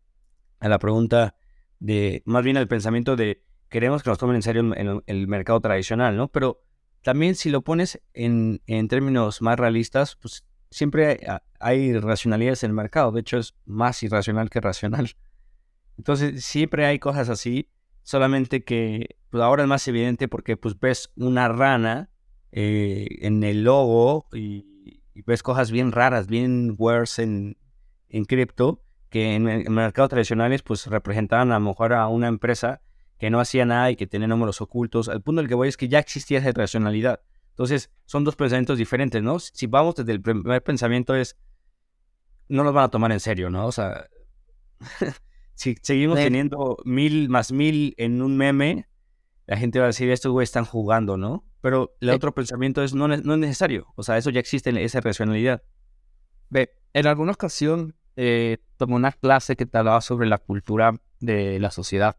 [0.59, 1.35] a la pregunta
[1.81, 4.73] de, más bien al pensamiento de queremos que nos tomen en serio
[5.05, 6.27] el, mercado tradicional, ¿no?
[6.29, 6.63] Pero
[7.01, 11.19] también si lo pones en, términos más realistas, pues siempre
[11.59, 13.11] hay, irracionalidades en el mercado.
[13.11, 15.11] De hecho, es más irracional que racional.
[15.97, 17.69] Entonces, siempre hay cosas así,
[18.03, 22.09] solamente que pues, ahora es más evidente porque pues ves una rana
[22.51, 29.47] eh, en el logo y, ves cosas bien raras, bien worse en cripto, que en,
[29.47, 32.81] en mercados tradicionales pues representaban a lo mejor a una empresa
[33.19, 35.07] que no hacía nada y que tenía números ocultos.
[35.07, 37.21] Al punto del que voy es que ya existía esa racionalidad.
[37.49, 39.37] Entonces, son dos pensamientos diferentes, ¿no?
[39.37, 41.37] Si vamos desde el primer pensamiento es,
[42.47, 43.67] no nos van a tomar en serio, ¿no?
[43.67, 44.07] O sea,
[45.53, 48.87] si seguimos teniendo mil más mil en un meme,
[49.45, 51.45] la gente va a decir, estos güeyes están jugando, ¿no?
[51.59, 53.93] Pero el otro pensamiento es, no, no es necesario.
[53.95, 55.61] O sea, eso ya existe en esa racionalidad.
[56.49, 61.59] Ve, en alguna ocasión eh, tomé una clase que te hablaba sobre la cultura de
[61.59, 62.17] la sociedad.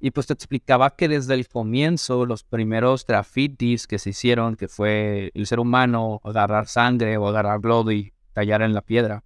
[0.00, 4.68] Y pues te explicaba que desde el comienzo, los primeros grafitis que se hicieron, que
[4.68, 9.24] fue el ser humano agarrar sangre o agarrar blood y tallar en la piedra,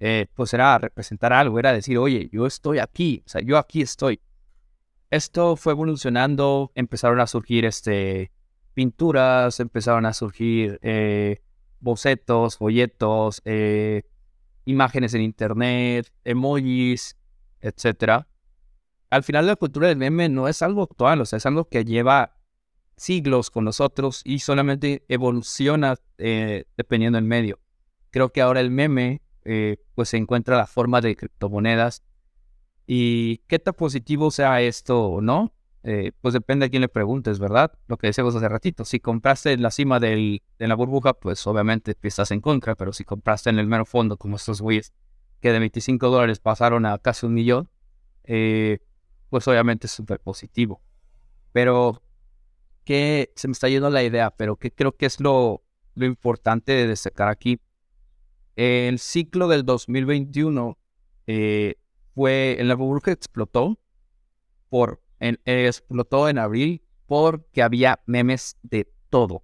[0.00, 3.80] eh, pues era representar algo, era decir, oye, yo estoy aquí, o sea, yo aquí
[3.80, 4.20] estoy.
[5.10, 8.30] Esto fue evolucionando, empezaron a surgir este,
[8.74, 11.40] pinturas, empezaron a surgir eh,
[11.80, 14.02] bocetos, folletos, eh,
[14.64, 17.16] imágenes en internet, emojis,
[17.60, 18.26] etcétera
[19.14, 21.84] al final la cultura del meme no es algo actual, o sea, es algo que
[21.84, 22.36] lleva
[22.96, 27.60] siglos con nosotros y solamente evoluciona eh, dependiendo del medio.
[28.10, 32.02] Creo que ahora el meme eh, pues se encuentra la forma de criptomonedas
[32.88, 35.54] y qué tan positivo sea esto o no,
[35.86, 37.70] eh, pues depende a quién le preguntes, ¿verdad?
[37.88, 41.94] Lo que decíamos hace ratito, si compraste en la cima de la burbuja, pues obviamente
[42.02, 44.94] estás en contra, pero si compraste en el mero fondo, como estos güeyes
[45.40, 47.68] que de 25 dólares pasaron a casi un millón,
[48.24, 48.78] eh,
[49.28, 50.80] pues obviamente es súper positivo.
[51.52, 52.02] Pero,
[52.84, 53.30] ¿qué?
[53.36, 55.62] Se me está yendo la idea, pero ¿qué creo que es lo,
[55.96, 57.60] lo importante de destacar aquí?
[58.56, 60.78] El ciclo del 2021
[61.26, 61.74] eh,
[62.14, 63.78] fue, en la burbuja explotó,
[64.70, 69.42] por, en, explotó en abril porque había memes de todo.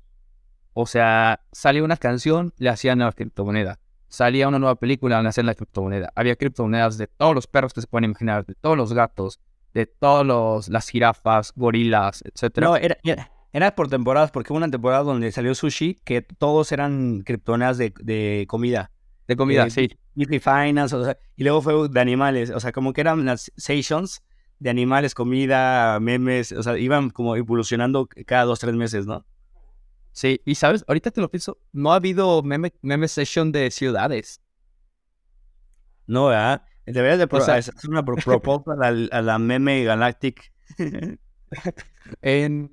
[0.75, 3.81] O sea, salía una canción, le hacían la criptomoneda.
[4.09, 6.12] Salía una nueva película, le hacían la criptomoneda.
[6.14, 9.40] Había criptomonedas de todos los perros que se pueden imaginar, de todos los gatos,
[9.73, 12.59] de todas las jirafas, gorilas, etc.
[12.59, 12.99] No, era,
[13.53, 17.95] era, por temporadas, porque hubo una temporada donde salió sushi que todos eran criptomonedas de,
[18.01, 18.90] de comida.
[19.29, 19.97] De comida, eh, sí.
[20.40, 24.23] Finance, o sea, y luego fue de animales, o sea, como que eran las sessions
[24.61, 29.27] de animales, comida, memes, o sea, iban como evolucionando cada dos, tres meses, ¿no?
[30.12, 34.40] Sí, y sabes, ahorita te lo pienso, no ha habido meme, meme session de ciudades.
[36.07, 36.62] No, ¿verdad?
[36.87, 38.73] Deberías de hacer una propuesta
[39.12, 40.53] a, la, meme Galactic.
[42.23, 42.70] en,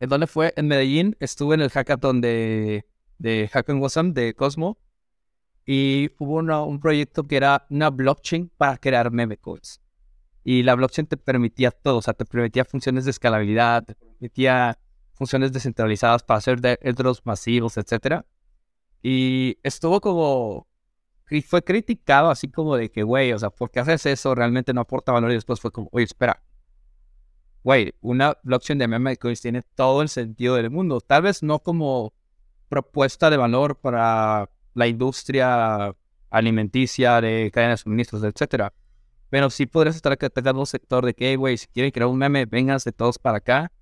[0.00, 0.52] ¿En dónde fue?
[0.56, 1.16] En Medellín.
[1.20, 2.84] Estuve en el hackathon de,
[3.18, 4.78] de Hackon Wasm de Cosmo.
[5.64, 9.80] Y hubo un proyecto que era una blockchain para crear meme codes.
[10.44, 11.98] Y la blockchain te permitía todo.
[11.98, 14.78] O sea, te permitía funciones de escalabilidad, te permitía
[15.14, 18.24] funciones descentralizadas para hacer otros masivos, etc.
[19.02, 20.68] Y estuvo como
[21.30, 24.34] y fue criticado así como de que, güey, o sea, ¿por qué haces eso?
[24.34, 25.30] Realmente no aporta valor.
[25.30, 26.42] Y después fue como, oye, espera.
[27.62, 31.00] Güey, una blockchain de meme coins tiene todo el sentido del mundo.
[31.00, 32.12] Tal vez no como
[32.68, 35.94] propuesta de valor para la industria
[36.30, 38.72] alimenticia, de cadena de suministros, etcétera.
[39.34, 42.46] Pero sí podrías estar atacando un sector de que, güey, si quieren crear un meme,
[42.46, 43.72] vengas de todos para acá.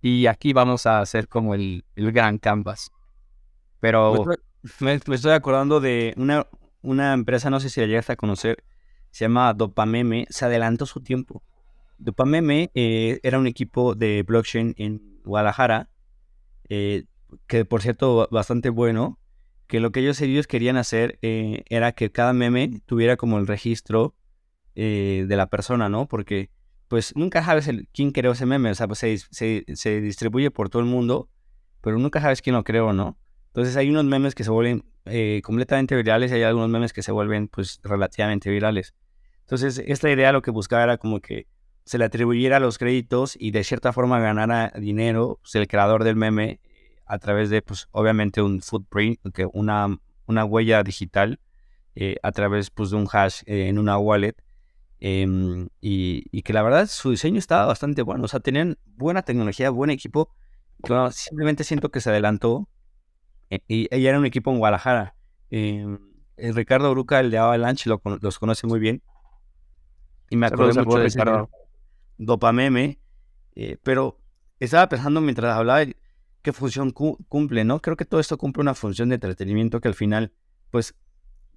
[0.00, 2.90] Y aquí vamos a hacer como el, el gran canvas.
[3.80, 4.24] Pero...
[4.80, 6.46] Me, me, estoy acordando de una,
[6.80, 8.64] una empresa, no sé si la llegaste a conocer,
[9.10, 11.42] se llama Dopameme, se adelantó su tiempo.
[11.98, 15.90] Dopameme eh, era un equipo de blockchain en Guadalajara,
[16.70, 17.04] eh,
[17.46, 19.18] que por cierto bastante bueno,
[19.66, 23.46] que lo que ellos, ellos querían hacer eh, era que cada meme tuviera como el
[23.46, 24.14] registro
[24.82, 26.06] de la persona, ¿no?
[26.06, 26.50] Porque
[26.88, 30.70] pues nunca sabes quién creó ese meme, o sea, pues se, se, se distribuye por
[30.70, 31.28] todo el mundo,
[31.80, 33.18] pero nunca sabes quién lo creó, ¿no?
[33.48, 37.02] Entonces hay unos memes que se vuelven eh, completamente virales y hay algunos memes que
[37.02, 38.94] se vuelven pues relativamente virales.
[39.40, 41.46] Entonces esta idea lo que buscaba era como que
[41.84, 46.16] se le atribuyera los créditos y de cierta forma ganara dinero pues, el creador del
[46.16, 46.60] meme
[47.06, 49.18] a través de pues obviamente un footprint,
[49.54, 51.40] una, una huella digital
[51.94, 54.36] eh, a través pues de un hash eh, en una wallet.
[55.00, 59.22] Em, y, y, que la verdad su diseño estaba bastante bueno, o sea, tenían buena
[59.22, 60.34] tecnología, buen equipo.
[61.12, 62.68] simplemente siento que se adelantó
[63.50, 65.14] eh, y ella era un equipo en Guadalajara.
[65.50, 65.98] Em,
[66.36, 69.02] Ricardo Bruca, el de Avalanche, lo, los conoce muy bien.
[70.30, 71.50] Y me acuerdo mucho de Ricardo.
[72.16, 72.98] Dopameme.
[73.54, 74.20] Eh, pero
[74.60, 75.84] estaba pensando mientras hablaba
[76.42, 77.80] qué función cumple, ¿no?
[77.80, 80.32] Creo que todo esto cumple una función de entretenimiento que al final,
[80.70, 80.94] pues,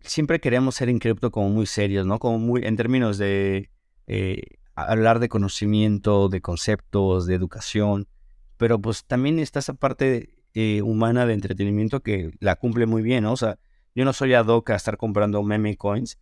[0.04, 2.20] siempre queremos ser en cripto como muy serios, ¿no?
[2.20, 3.70] Como muy, en términos de
[4.08, 4.42] eh,
[4.76, 8.08] hablar de conocimiento, de conceptos, de educación.
[8.58, 13.24] Pero pues también está esa parte eh, humana de entretenimiento que la cumple muy bien,
[13.24, 13.34] ¿no?
[13.34, 13.58] O sea,
[13.96, 16.20] yo no soy ad hoc a estar comprando meme coins.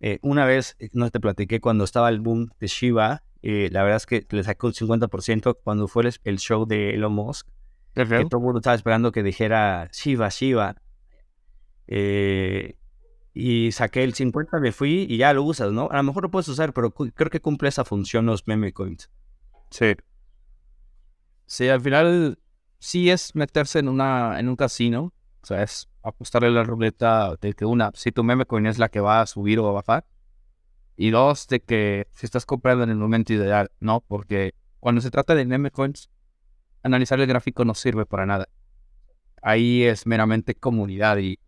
[0.00, 3.96] Eh, una vez, eh, no te platiqué, cuando estaba el boom de Shiba, la verdad
[3.96, 7.48] es que le sacó el 50% cuando fue el, show de Elon Musk.
[7.94, 10.76] Que todo el mundo estaba esperando que dijera Shiba, Shiba.
[13.40, 15.88] Y saqué el 50, me fui y ya lo usas, ¿no?
[15.92, 19.10] A lo mejor lo puedes usar, pero creo que cumple esa función los meme coins.
[19.70, 19.94] Sí.
[21.46, 22.40] Sí, al final
[22.80, 25.12] sí es meterse en, una, en un casino.
[25.40, 28.88] O sea, es apostarle la ruleta de que una, si tu meme coin es la
[28.88, 30.04] que va a subir o a bajar.
[30.96, 34.00] Y dos, de que si estás comprando en el momento ideal, ¿no?
[34.00, 36.10] Porque cuando se trata de meme coins,
[36.82, 38.48] analizar el gráfico no sirve para nada.
[39.42, 41.38] Ahí es meramente comunidad y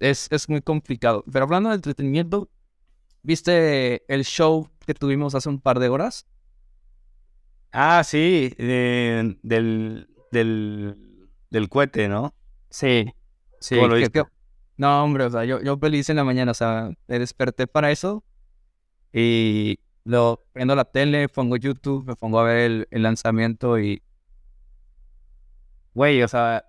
[0.00, 1.24] es, es muy complicado.
[1.30, 2.48] Pero hablando de entretenimiento,
[3.22, 6.26] ¿viste el show que tuvimos hace un par de horas?
[7.72, 10.08] Ah, sí, del, del,
[11.50, 12.34] del cohete, ¿no?
[12.70, 13.12] Sí,
[13.60, 13.76] sí.
[14.76, 17.90] no, hombre, o sea, yo, yo feliz en la mañana, o sea, me desperté para
[17.90, 18.24] eso
[19.12, 24.02] y lo prendo la tele, pongo YouTube, me pongo a ver el, lanzamiento y...
[25.94, 26.64] Güey, o sea,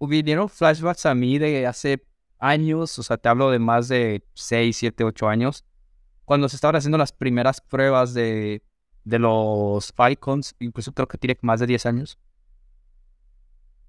[0.00, 2.04] vinieron flashbacks a mí de hace
[2.38, 5.64] años, o sea, te hablo de más de 6, 7, 8 años,
[6.24, 8.62] cuando se estaban haciendo las primeras pruebas de
[9.08, 12.18] de los Falcons, incluso creo que tiene más de 10 años.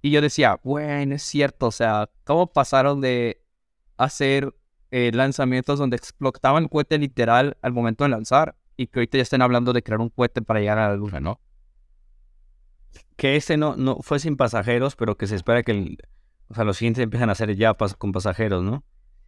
[0.01, 3.43] Y yo decía, bueno, es cierto, o sea, ¿cómo pasaron de
[3.97, 4.55] hacer
[4.91, 9.23] eh, lanzamientos donde explotaban el cohete literal al momento de lanzar y que ahorita ya
[9.23, 11.41] estén hablando de crear un cohete para llegar a la luna, ¿no?
[13.17, 15.97] Que ese no, no fue sin pasajeros, pero que se espera que
[16.49, 18.83] o sea, los siguientes empiezan a hacer ya con pasajeros, ¿no?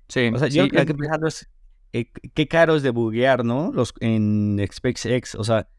[0.07, 1.49] Sí, o sea, yo creo que pensando es
[1.93, 3.71] eh, qué caro es de buguear, ¿no?
[3.73, 5.69] Los en SpaceX, o sea,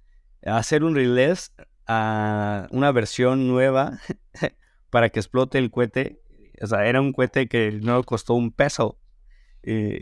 [0.45, 1.51] hacer un release
[1.87, 3.99] a una versión nueva
[4.91, 6.21] para que explote el cohete.
[6.61, 8.99] O sea, era un cohete que no costó un peso.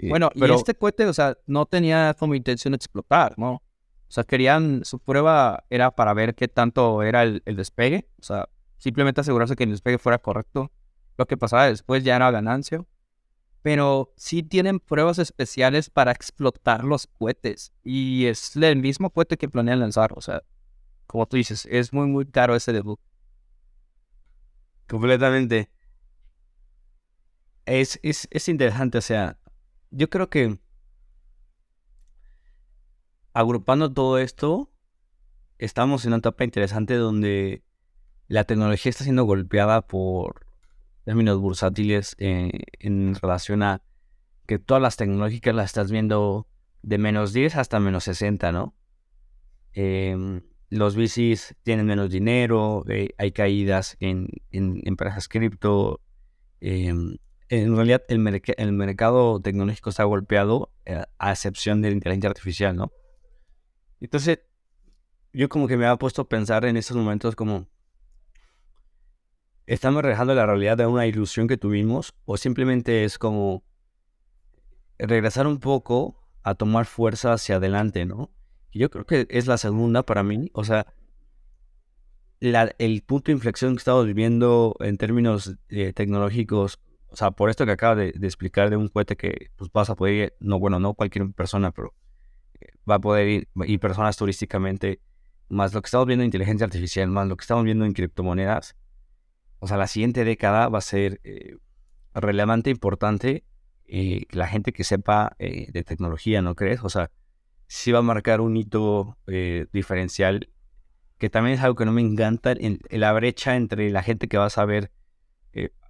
[0.08, 0.54] bueno, pero...
[0.54, 3.54] y este cohete, o sea, no tenía como intención de explotar, ¿no?
[3.54, 8.08] O sea, querían, su prueba era para ver qué tanto era el, el despegue.
[8.18, 10.72] O sea, simplemente asegurarse que el despegue fuera correcto.
[11.16, 12.84] Lo que pasaba después ya era ganancia
[13.62, 17.72] pero sí tienen pruebas especiales para explotar los cohetes.
[17.82, 20.12] Y es el mismo cohete que planean lanzar.
[20.16, 20.42] O sea,
[21.06, 22.98] como tú dices, es muy, muy caro ese debut.
[24.88, 25.70] Completamente.
[27.66, 29.38] Es, es, es interesante, o sea,
[29.90, 30.58] yo creo que
[33.32, 34.72] agrupando todo esto,
[35.58, 37.62] estamos en una etapa interesante donde
[38.26, 40.49] la tecnología está siendo golpeada por
[41.04, 43.82] términos bursátiles eh, en relación a
[44.46, 46.46] que todas las tecnológicas las estás viendo
[46.82, 48.74] de menos 10 hasta menos 60, ¿no?
[49.72, 56.00] Em, los VCs tienen menos dinero, eh, hay caídas en, empresas cripto.
[56.60, 57.16] Em,
[57.48, 58.20] en realidad el,
[58.72, 62.92] mercado tecnológico está golpeado eh, a excepción de la inteligencia artificial, ¿no?
[64.00, 64.40] Entonces,
[65.32, 67.66] yo como que me ha puesto a pensar en estos momentos como,
[69.66, 73.62] ¿Estamos reflejando la realidad de una ilusión que tuvimos o simplemente es como
[74.98, 78.30] regresar un poco a tomar fuerza hacia adelante, ¿no?
[78.72, 80.86] Yo creo que es la segunda para mí, o sea,
[82.40, 87.66] el punto de inflexión que estamos viviendo en términos eh, tecnológicos, o sea, por esto
[87.66, 90.78] que acaba de, explicar de un cohete que pues vas a poder ir, no, bueno,
[90.78, 91.92] no cualquier persona, pero
[92.60, 95.00] eh, va a poder ir, ir personas turísticamente,
[95.48, 98.76] más lo que estamos viendo en inteligencia artificial, más lo que estamos viendo en criptomonedas,
[99.60, 101.58] o sea, la siguiente década va a ser eh,
[102.14, 103.44] relevante, importante,
[103.86, 106.82] eh, la gente que sepa eh, de tecnología, ¿no crees?
[106.82, 107.10] O sea,
[107.66, 109.18] sí va a marcar un hito
[109.72, 110.48] diferencial,
[111.18, 114.38] que también es algo que no me encanta, en, la brecha entre la gente que
[114.38, 114.90] va a saber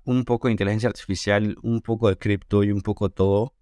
[0.04, 3.54] un poco de inteligencia artificial, un poco de cripto y un poco todo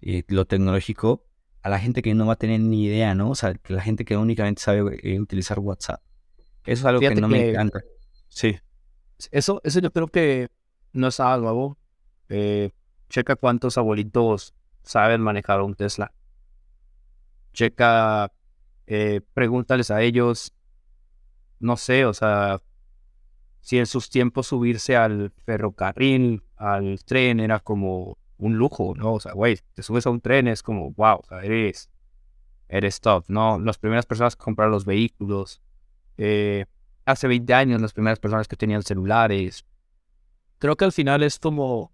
[0.00, 1.26] lo tecnológico,
[1.62, 3.30] a la gente que no va a tener ni idea, ¿no?
[3.30, 6.00] O sea, la gente que únicamente sabe utilizar WhatsApp.
[6.64, 7.80] Eso es algo que no me encanta.
[8.28, 8.56] Sí.
[9.30, 10.48] Eso, eso yo creo que
[10.92, 11.78] no es algo nuevo.
[12.28, 12.70] Eh,
[13.08, 16.12] checa cuántos abuelitos saben manejar un Tesla.
[17.52, 18.32] Checa,
[18.86, 20.52] eh, pregúntales a ellos,
[21.58, 22.60] no sé, o sea,
[23.60, 29.14] si en sus tiempos subirse al ferrocarril, al tren, era como un lujo, ¿no?
[29.14, 31.90] O sea, güey, te subes a un tren, es como, wow, o sea, eres,
[32.68, 33.58] eres top, ¿no?
[33.58, 35.62] Las primeras personas que compraron los vehículos,
[36.18, 36.66] eh,
[37.06, 39.64] hace 20 años las primeras personas que tenían celulares.
[40.58, 41.92] Creo que al final es como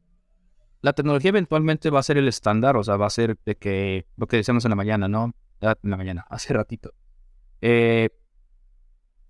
[0.80, 4.06] la tecnología eventualmente va a ser el estándar, o sea, va a ser de que
[4.16, 5.32] lo que decíamos en la mañana, ¿no?
[5.60, 6.92] En la mañana, hace ratito.
[7.60, 8.10] Eh,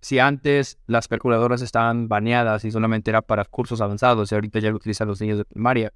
[0.01, 4.69] si antes las calculadoras estaban baneadas y solamente era para cursos avanzados y ahorita ya
[4.71, 5.93] lo utilizan los niños de primaria,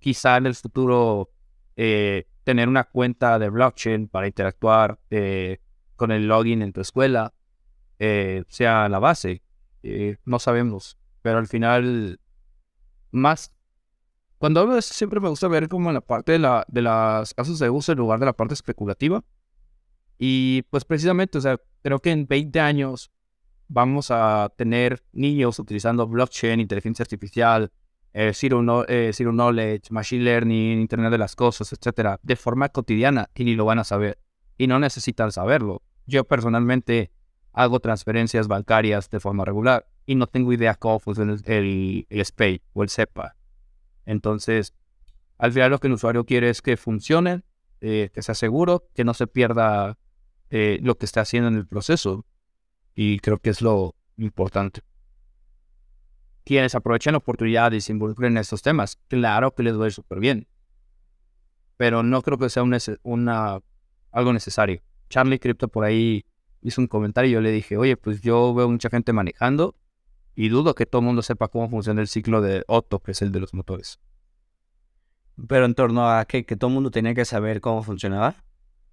[0.00, 1.30] quizá en el futuro
[1.76, 5.58] eh, tener una cuenta de blockchain para interactuar eh,
[5.96, 7.32] con el login en tu escuela
[7.98, 9.42] eh, sea la base.
[10.24, 12.20] no sabemos, pero al final,
[13.10, 13.52] más...
[14.38, 16.82] Cuando hablo de eso siempre me gusta ver como en la parte de, la, de
[16.82, 19.24] las casos de uso en lugar de la parte especulativa.
[20.16, 23.10] Y pues precisamente, o sea, creo que en 20 años
[23.68, 27.70] vamos a tener niños utilizando blockchain, inteligencia artificial,
[28.14, 33.30] eh, zero, eh, zero, knowledge, machine learning, Internet de las cosas, etcétera, de forma cotidiana
[33.34, 34.18] y ni lo van a saber.
[34.56, 35.82] Y no necesitan saberlo.
[36.06, 37.12] Yo personalmente
[37.52, 42.62] hago transferencias bancarias de forma regular y no tengo idea cómo funciona el, el SPAY
[42.72, 43.36] o el SEPA.
[44.06, 44.74] Entonces,
[45.38, 47.42] al final lo que el usuario quiere es que funcione,
[47.80, 49.98] eh, que sea seguro, que no se pierda
[50.50, 52.24] lo que está haciendo en el proceso.
[52.94, 54.80] Y creo que es lo importante.
[56.44, 59.86] Quienes aprovechen la oportunidad y se involucren en estos temas, claro que les va a
[59.88, 60.48] ir súper bien.
[61.76, 63.60] Pero no creo que sea una,
[64.10, 64.82] algo necesario.
[65.10, 66.24] Charlie Crypto por ahí
[66.62, 69.74] hizo un comentario y yo le dije, oye, pues yo veo mucha gente manejando
[70.34, 73.22] y dudo que todo el mundo sepa cómo funciona el ciclo de Otto, que es
[73.22, 73.98] el de los motores.
[75.48, 78.36] Pero en torno a que, que todo el mundo tenía que saber cómo funcionaba.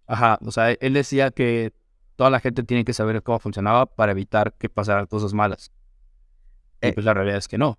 [0.08, 1.74] Ajá, o sea, él decía que
[2.16, 5.72] toda la gente tiene que saber cómo funcionaba para evitar que pasaran cosas malas.
[6.82, 7.78] Y eh, pues la realidad es que no.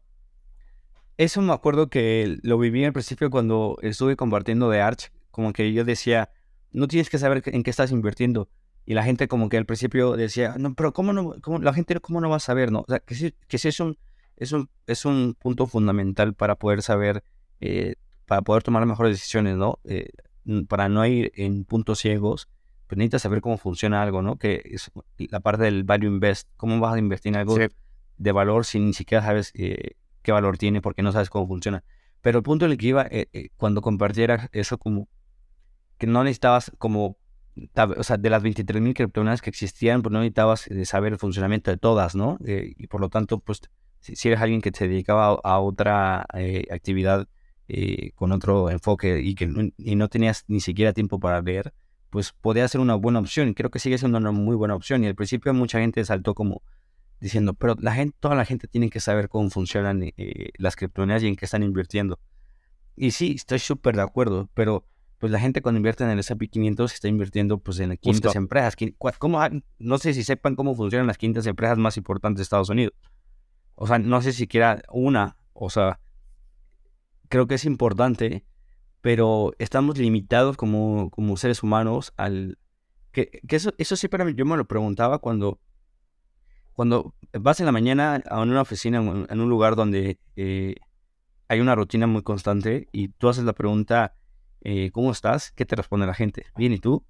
[1.17, 5.73] Eso me acuerdo que lo viví al principio cuando estuve compartiendo de Arch, como que
[5.73, 6.31] yo decía,
[6.73, 8.49] no tienes que saber en qué estás invirtiendo.
[8.87, 11.35] Y la gente como que al principio decía, no, pero ¿cómo no?
[11.43, 12.81] Cómo, la gente cómo no va a saber, ¿no?
[12.81, 13.99] O sea, que sí, que sí es, un,
[14.37, 17.25] es, un, es un punto fundamental para poder saber,
[17.61, 19.81] eh, para poder tomar mejores decisiones, ¿no?
[19.85, 20.09] Eh,
[20.69, 22.49] para no ir en puntos ciegos
[22.87, 24.37] pues necesitas saber cómo funciona algo, ¿no?
[24.37, 27.57] Que es la parte del value invest, cómo vas a invertir en algo
[28.19, 31.83] de valor si ni siquiera sabes eh, qué valor tiene porque no sabes cómo funciona.
[32.21, 35.09] Pero el punto en el que iba, eh, eh, cuando compartiera eso como
[35.99, 37.17] que no necesitabas como,
[37.97, 41.77] o sea, de las 23.000 criptomonedas que existían, pues no necesitabas saber el funcionamiento de
[41.77, 42.39] todas, ¿no?
[42.45, 43.63] y por lo tanto, pues
[44.01, 46.27] si, eres alguien que se dedicaba a, otra
[46.71, 47.29] actividad
[48.15, 51.73] con otro enfoque y que y no tenías ni siquiera tiempo para leer,
[52.11, 53.49] pues podría ser una buena opción.
[53.49, 55.05] Y creo que sigue siendo una muy buena opción.
[55.05, 56.63] Y al principio mucha gente saltó como
[57.21, 61.23] diciendo, pero la gente, toda la gente tiene que saber cómo funcionan eh, las criptomonedas
[61.23, 62.19] y en qué están invirtiendo.
[62.95, 64.87] Y sí, estoy súper de acuerdo, pero
[65.19, 68.77] pues la gente cuando invierte en el S&P 500 está invirtiendo pues en 500 empresas.
[69.19, 69.41] ¿Cómo,
[69.79, 72.95] no sé si sepan cómo funcionan las 500 empresas más importantes de Estados Unidos.
[73.75, 75.37] O sea, no sé siquiera una.
[75.53, 76.01] O sea,
[77.29, 78.45] creo que es importante
[79.07, 82.59] pero estamos limitados como, como seres humanos al...
[83.13, 85.61] Que, eso, eso siempre yo me lo preguntaba cuando,
[86.73, 90.75] cuando vas en la mañana a una oficina, en un lugar donde eh,
[91.47, 94.17] hay una rutina muy constante y tú haces la pregunta,
[94.69, 95.53] eh, ¿cómo estás?
[95.53, 96.47] ¿Qué te responde la gente?
[96.57, 97.05] Bien, ¿y tú?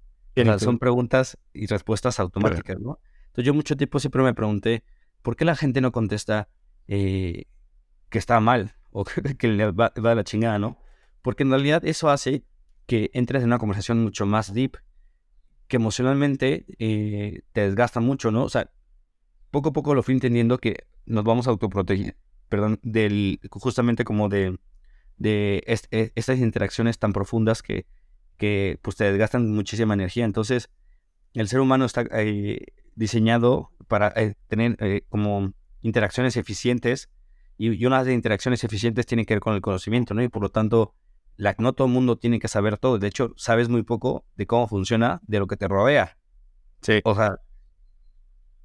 [0.59, 2.99] son preguntas y respuestas automáticas, ¿no?
[3.29, 4.83] Entonces yo mucho tiempo siempre me pregunté,
[5.23, 6.49] ¿por qué la gente no contesta
[6.87, 7.45] eh,
[8.09, 9.05] que está mal o
[9.39, 10.77] que, le va, va la chingada, ¿no?
[11.23, 12.43] Porque en realidad eso hace
[12.85, 14.77] que entres en una conversación mucho más deep,
[15.67, 18.43] que emocionalmente eh, te desgasta mucho, ¿no?
[18.43, 18.69] O sea,
[19.49, 22.15] poco a poco lo fui entendiendo que nos vamos a autoproteger,
[22.49, 24.59] perdón, del, justamente como de,
[25.17, 27.85] de e, estas interacciones tan profundas que,
[28.37, 30.25] que pues te desgastan muchísima energía.
[30.25, 30.69] Entonces,
[31.33, 32.65] el ser humano está eh,
[32.95, 34.77] diseñado para eh, tener
[35.09, 37.09] como interacciones eficientes
[37.57, 40.23] y, y unas de interacciones eficientes tienen que ver con el conocimiento, ¿no?
[40.23, 40.93] Y por lo tanto,
[41.59, 42.99] no todo el mundo tiene que saber todo.
[42.99, 46.17] De hecho, sabes muy poco de cómo funciona de lo que te rodea.
[46.81, 47.01] Sí.
[47.03, 47.37] O sea,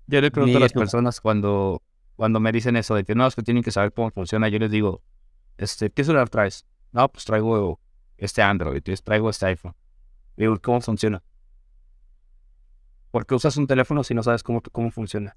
[0.07, 1.83] yo le pregunto a las personas cuando,
[2.17, 4.49] cuando me dicen eso de que no, es que tienen que saber cómo funciona.
[4.49, 5.03] Yo les digo,
[5.63, 6.67] este, ¿qué celular traes?
[6.93, 7.81] No, pues traigo
[8.17, 9.75] este Android, traigo este iPhone.
[10.37, 11.23] Digo, ¿cómo funciona?
[13.11, 15.37] Porque usas un teléfono si no sabes cómo, cómo funciona.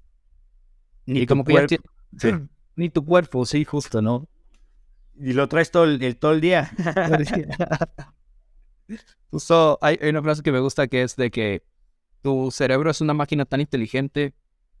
[1.04, 1.76] Ni tu cuerpo.
[2.76, 4.28] Ni tu cuerpo, sí, justo, ¿no?
[5.14, 6.70] Y lo traes todo el, todo el día.
[9.30, 11.62] Justo hay, una frase que me gusta que es de que
[12.22, 14.34] tu cerebro es una máquina tan inteligente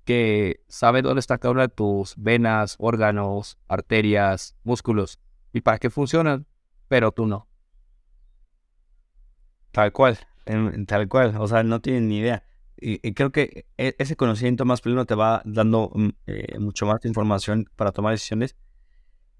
[0.04, 5.18] que sabe dónde está cada una de tus venas, órganos, arterias, músculos
[5.56, 6.46] y para qué funcionan,
[6.88, 7.48] pero tú no.
[9.72, 10.18] Tal cual,
[10.86, 12.44] tal cual, o sea, no tienen ni idea.
[12.78, 17.04] Y, creo que e, ese conocimiento más pleno te va dando mm, eh, mucho más
[17.06, 18.54] información para tomar decisiones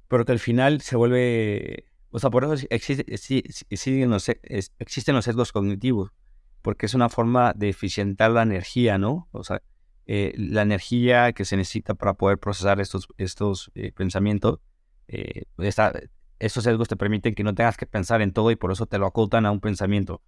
[0.08, 4.28] pero que al final se vuelve, o sea, por eso existe, existen, los,
[4.78, 6.12] existen los sesgos cognitivos,
[6.62, 9.28] porque es una forma de eficientar la energía, ¿no?
[9.32, 9.62] O sea,
[10.06, 14.60] eh, la energía que se necesita para poder procesar estos, estos eh, pensamientos,
[15.08, 15.44] eh,
[16.38, 18.98] estos sesgos te permiten que no tengas que pensar en todo y por eso te
[18.98, 20.22] lo acotan a un pensamiento.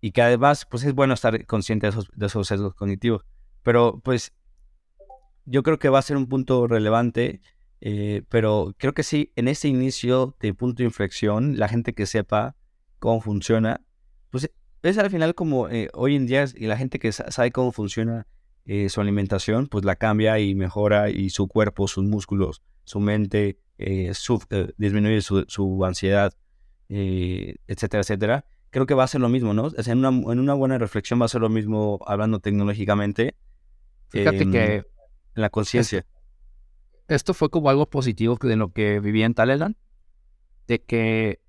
[0.00, 3.24] Y, que además, pues es bueno estar consciente de esos, de esos sesgos cognitivos.
[3.64, 4.32] Pero pues
[5.44, 7.40] yo creo que va a ser un punto relevante,
[8.28, 12.54] pero creo que sí, en ese inicio de punto de inflexión, la gente que sepa
[13.00, 13.80] cómo funciona,
[14.30, 14.52] pues
[14.84, 18.28] es al final como hoy en día y la gente que sabe cómo funciona
[18.64, 23.58] eh, su alimentación, pues la cambia y mejora y su cuerpo, sus músculos, su mente,
[23.78, 26.32] eh, eh, disminuye su, ansiedad,
[26.88, 28.44] etcétera, etcétera.
[28.70, 29.70] Creo que va a ser lo mismo, ¿no?
[29.76, 33.36] en, una, en una buena reflexión va a ser lo mismo hablando tecnológicamente.
[34.08, 34.84] Fíjate que...
[35.34, 36.04] En la conciencia.
[37.08, 39.76] Esto, fue como algo positivo de lo que vivía en Taleland,
[40.66, 41.40] de que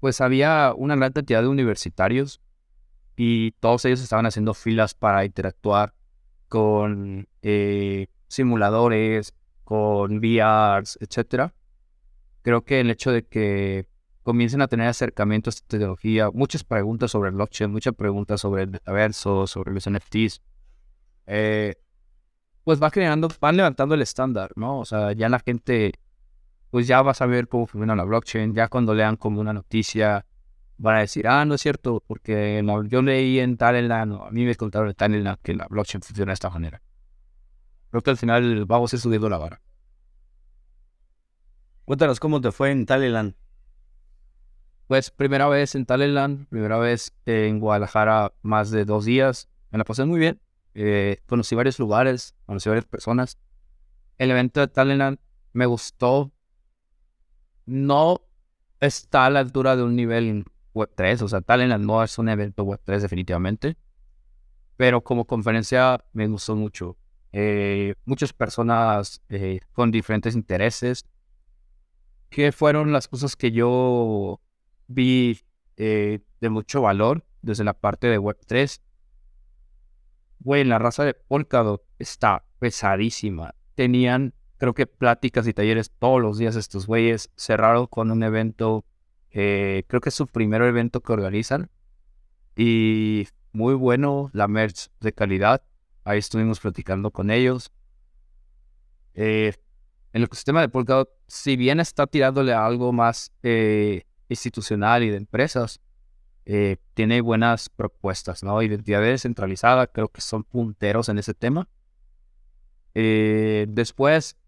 [0.00, 2.40] pues había una gran cantidad de universitarios
[3.16, 5.94] y todos ellos estaban haciendo filas para interactuar
[6.48, 11.54] con eh, simuladores, con VRs, etcétera.
[12.48, 13.86] Creo que el hecho de que
[14.22, 18.62] comiencen a tener acercamientos a esta tecnología, muchas preguntas sobre el blockchain, muchas preguntas sobre
[18.62, 20.40] el metaverso, sobre los NFTs,
[21.26, 21.74] eh,
[22.64, 24.78] pues va creando, van levantando el estándar, ¿no?
[24.78, 25.92] O sea, ya la gente,
[26.70, 30.24] pues ya va a saber cómo funciona la blockchain, ya cuando lean como una noticia,
[30.78, 34.54] van a decir, ah, no es cierto, porque yo leí en Talentland, a mí me
[34.54, 36.80] contaron en Talentland que la blockchain funciona de esta manera.
[37.90, 39.60] Creo que al final vamos a ir subiendo la vara.
[41.88, 43.34] Cuéntanos cómo te fue en Talentland.
[44.88, 49.48] Pues primera vez en Talentland, primera vez en Guadalajara más de dos días.
[49.70, 50.38] Me la pasé muy bien.
[50.74, 53.38] Eh, conocí varios lugares, conocí varias personas.
[54.18, 55.18] El evento de Talentland
[55.54, 56.30] me gustó.
[57.64, 58.20] No
[58.80, 62.66] está a la altura de un nivel Web3, o sea, Talent no es un evento
[62.66, 63.78] Web3 definitivamente,
[64.76, 66.98] pero como conferencia me gustó mucho.
[67.32, 71.06] Eh, muchas personas eh, con diferentes intereses,
[72.30, 74.40] que fueron las cosas que yo
[74.86, 75.40] vi
[75.76, 78.80] eh, de mucho valor desde la parte de Web3.
[80.40, 83.54] Güey, la raza de Polkadot está pesadísima.
[83.74, 87.30] Tenían, creo que pláticas y talleres todos los días estos güeyes.
[87.36, 88.84] Cerraron con un evento
[89.30, 91.70] eh, creo que es su primer evento que organizan.
[92.56, 95.62] Y muy bueno, la merch de calidad.
[96.04, 97.70] Ahí estuvimos platicando con ellos.
[99.14, 99.54] Eh,
[100.12, 105.16] el ecosistema de Polkadot, si bien está tirándole a algo más eh, institucional y de
[105.16, 105.80] empresas,
[106.94, 108.62] tiene buenas propuestas, ¿no?
[108.62, 111.68] Identidad descentralizada, creo que son punteros en ese tema.
[112.94, 114.38] después,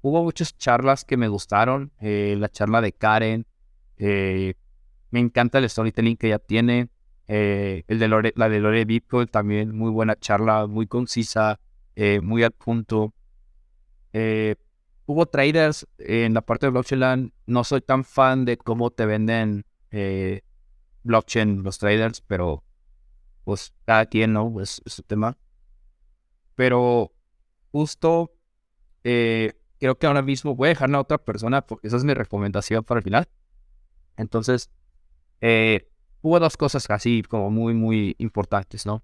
[0.00, 1.92] hubo muchas charlas que me gustaron.
[2.00, 3.46] la charla de Karen,
[3.98, 4.54] eh,
[5.10, 6.88] me encanta el storytelling que ella tiene.
[7.28, 11.58] Eh, el de la de Lore Bitcoin también, muy buena charla, muy concisa,
[11.96, 13.12] eh, muy al punto.
[15.06, 17.32] Hubo traders en la parte de blockchain.
[17.46, 19.64] No soy tan fan de cómo te venden
[21.02, 22.62] blockchain los traders, pero
[23.44, 24.60] pues cada quien, ¿no?
[24.60, 25.38] Es, es su tema.
[26.54, 27.12] Pero
[27.72, 28.32] justo
[29.02, 32.84] creo que ahora mismo voy a dejar a otra persona porque esa es mi recomendación
[32.84, 33.28] para el final.
[34.16, 34.70] Entonces,
[35.40, 35.88] eh,
[36.22, 39.02] hubo dos cosas así como muy, muy importantes, ¿no?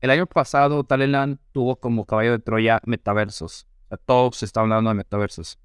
[0.00, 3.68] El año pasado, Taleland tuvo como caballo de Troya metaversos.
[3.92, 5.58] O sea, todos se estaban hablando de metaversos.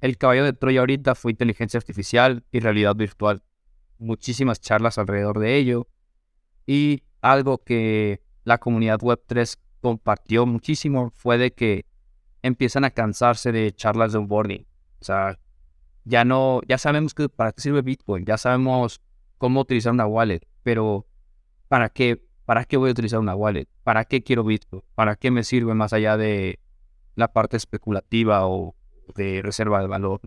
[0.00, 3.42] El caballo de Troya ahorita fue inteligencia artificial y realidad virtual.
[3.98, 5.86] Muchísimas charlas alrededor de ello.
[6.66, 11.86] Y algo que la comunidad Web3 compartió muchísimo fue de que
[12.42, 14.66] empiezan a cansarse de charlas de onboarding.
[15.00, 15.38] O sea,
[16.04, 19.00] ya no, ya sabemos que para qué sirve Bitcoin, ya sabemos
[19.36, 21.06] cómo utilizar una wallet, pero
[21.68, 22.24] ¿para qué?
[22.44, 23.68] ¿Para qué voy a utilizar una wallet?
[23.84, 24.82] ¿Para qué quiero Bitcoin?
[24.96, 26.58] ¿Para qué me sirve más allá de
[27.18, 28.74] la parte especulativa o
[29.14, 30.20] de reserva de valor?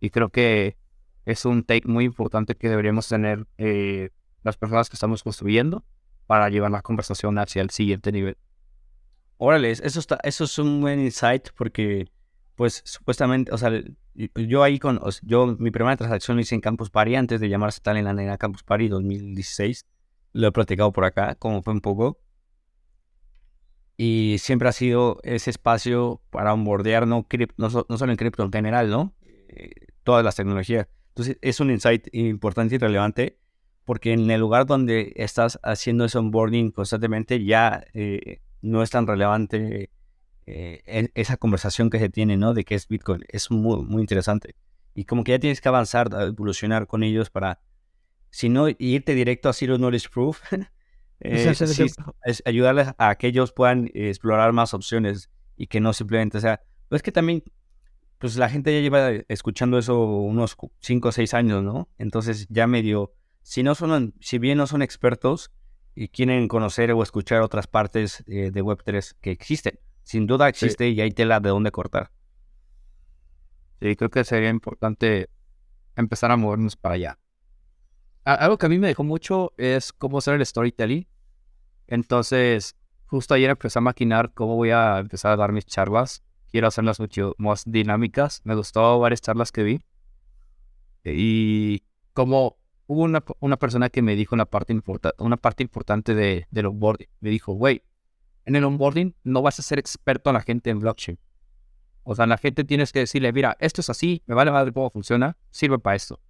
[0.00, 0.76] Y creo que
[1.24, 4.10] es un take muy importante que deberíamos tener eh,
[4.42, 5.84] las personas que estamos construyendo
[6.26, 8.36] para llevar la conversación hacia el siguiente nivel.
[9.36, 12.08] Órale, eso, está, eso es un buen insight porque,
[12.54, 13.72] pues, supuestamente, o sea,
[14.14, 17.80] yo ahí con, yo mi primera transacción lo hice en Campus Party antes de llamarse
[17.80, 19.86] tal en la Campus Party 2016.
[20.34, 22.18] Lo he platicado por acá, como fue un poco.
[24.04, 27.24] Y siempre ha sido ese espacio para onboardear, no,
[27.56, 29.14] no, no solo en cripto en general, ¿no?
[29.46, 29.70] Eh,
[30.02, 30.88] todas las tecnologías.
[31.10, 33.38] Entonces es un insight importante y relevante
[33.84, 39.06] porque en el lugar donde estás haciendo ese onboarding constantemente ya eh, no es tan
[39.06, 39.90] relevante
[40.46, 42.54] eh, esa conversación que se tiene, ¿no?
[42.54, 43.22] De qué es Bitcoin.
[43.28, 44.56] Es muy, muy interesante.
[44.96, 47.60] Y como que ya tienes que avanzar, evolucionar con ellos para,
[48.30, 50.40] si no, irte directo a Zero Knowledge Proof,
[51.24, 51.86] Eh, sí,
[52.24, 56.60] es ayudarles a que ellos puedan explorar más opciones y que no simplemente sea.
[56.88, 57.44] Pues es que también,
[58.18, 61.88] pues la gente ya lleva escuchando eso unos 5 o 6 años, ¿no?
[61.98, 65.52] Entonces ya medio, si no son, si bien no son expertos
[65.94, 71.00] y quieren conocer o escuchar otras partes de Web3 que existen, sin duda existe y
[71.00, 72.10] hay tela de dónde cortar.
[73.80, 75.28] Sí, creo que sería importante
[75.96, 77.18] empezar a movernos para allá.
[78.24, 81.06] algo que a mí me dejó mucho es cómo hacer el storytelling.
[81.86, 82.76] Entonces,
[83.06, 86.22] justo ayer empecé a maquinar cómo voy a empezar a dar mis charlas.
[86.50, 88.40] Quiero hacerlas mucho más dinámicas.
[88.44, 89.80] Me gustó varias charlas que vi.
[91.04, 92.56] Y como
[92.86, 94.78] hubo una, una persona que me dijo una parte,
[95.18, 97.08] una parte importante de, del onboarding.
[97.20, 97.82] Me dijo, güey,
[98.44, 101.18] en el onboarding no vas a ser experto en la gente en blockchain.
[102.04, 104.90] O sea, la gente tienes que decirle, mira, esto es así, me vale madre cómo
[104.90, 106.20] funciona, sirve para esto.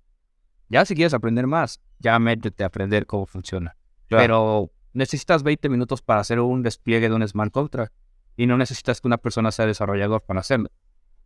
[0.69, 3.77] Ya si quieres aprender más, ya métete a aprender cómo funciona.
[4.09, 7.93] Pero necesitas 20 minutos para hacer un despliegue de un smart contract
[8.37, 10.71] y no necesitas que una persona sea desarrollador para hacerlo.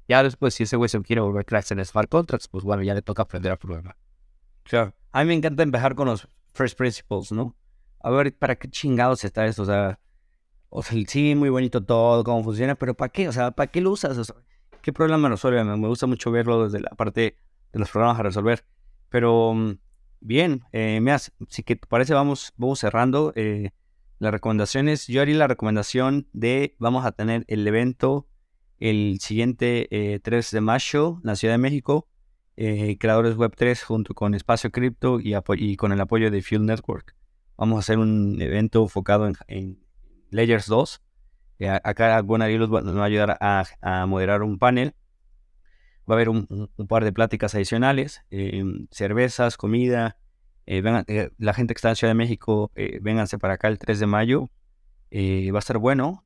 [0.09, 2.95] Ya después, si ese güey se quiere volver cracks en smart contracts, pues bueno, ya
[2.95, 3.97] le toca aprender a programar.
[4.62, 4.95] Claro.
[5.12, 7.57] A mí me encanta empezar con los first principles, ¿no?
[8.01, 9.62] A ver, ¿para qué chingados está esto?
[9.62, 9.99] O sea,
[10.69, 13.29] o sea, sí, muy bonito todo, cómo funciona, pero ¿para qué?
[13.29, 14.33] O sea, ¿para qué lo usas?
[14.83, 15.64] ¿Qué problema resuelve?
[15.64, 17.37] Me gusta mucho verlo desde la parte
[17.73, 18.64] de los programas a resolver.
[19.09, 19.79] Pero mm,
[20.21, 23.33] bien, eh, me si que te parece, vamos, vamos cerrando.
[23.37, 23.71] Eh,
[24.19, 28.27] las recomendaciones, yo haría la recomendación de, vamos a tener el evento
[28.79, 32.09] el siguiente 3 eh, de mayo en la Ciudad de México,
[32.57, 36.64] eh, Creadores Web 3 junto con Espacio Cripto y, y, con el apoyo de Field
[36.64, 37.14] Network.
[37.57, 39.79] Vamos a hacer un evento enfocado en
[40.31, 41.03] Layers 2.
[41.59, 44.95] Eh, acá Gonarilos nos va a ayudar a, moderar un panel.
[46.09, 50.16] Va a haber un, par de pláticas adicionales, eh, cervezas, comida.
[50.66, 54.07] Eh, la gente que está en Ciudad de México, vénganse para acá el 3 de
[54.07, 54.50] mayo.
[55.12, 56.24] va a estar bueno.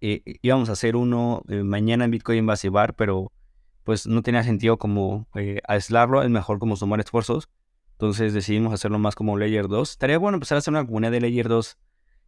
[0.00, 3.32] íbamos a hacer uno mañana en Bitcoin Base Bar, pero
[3.84, 5.28] pues no tenía sentido como
[5.66, 7.48] aislarlo, es mejor como sumar esfuerzos.
[7.92, 9.90] Entonces decidimos hacerlo más como Layer 2.
[9.90, 11.78] Estaría bueno empezar a hacer una comunidad de Layer 2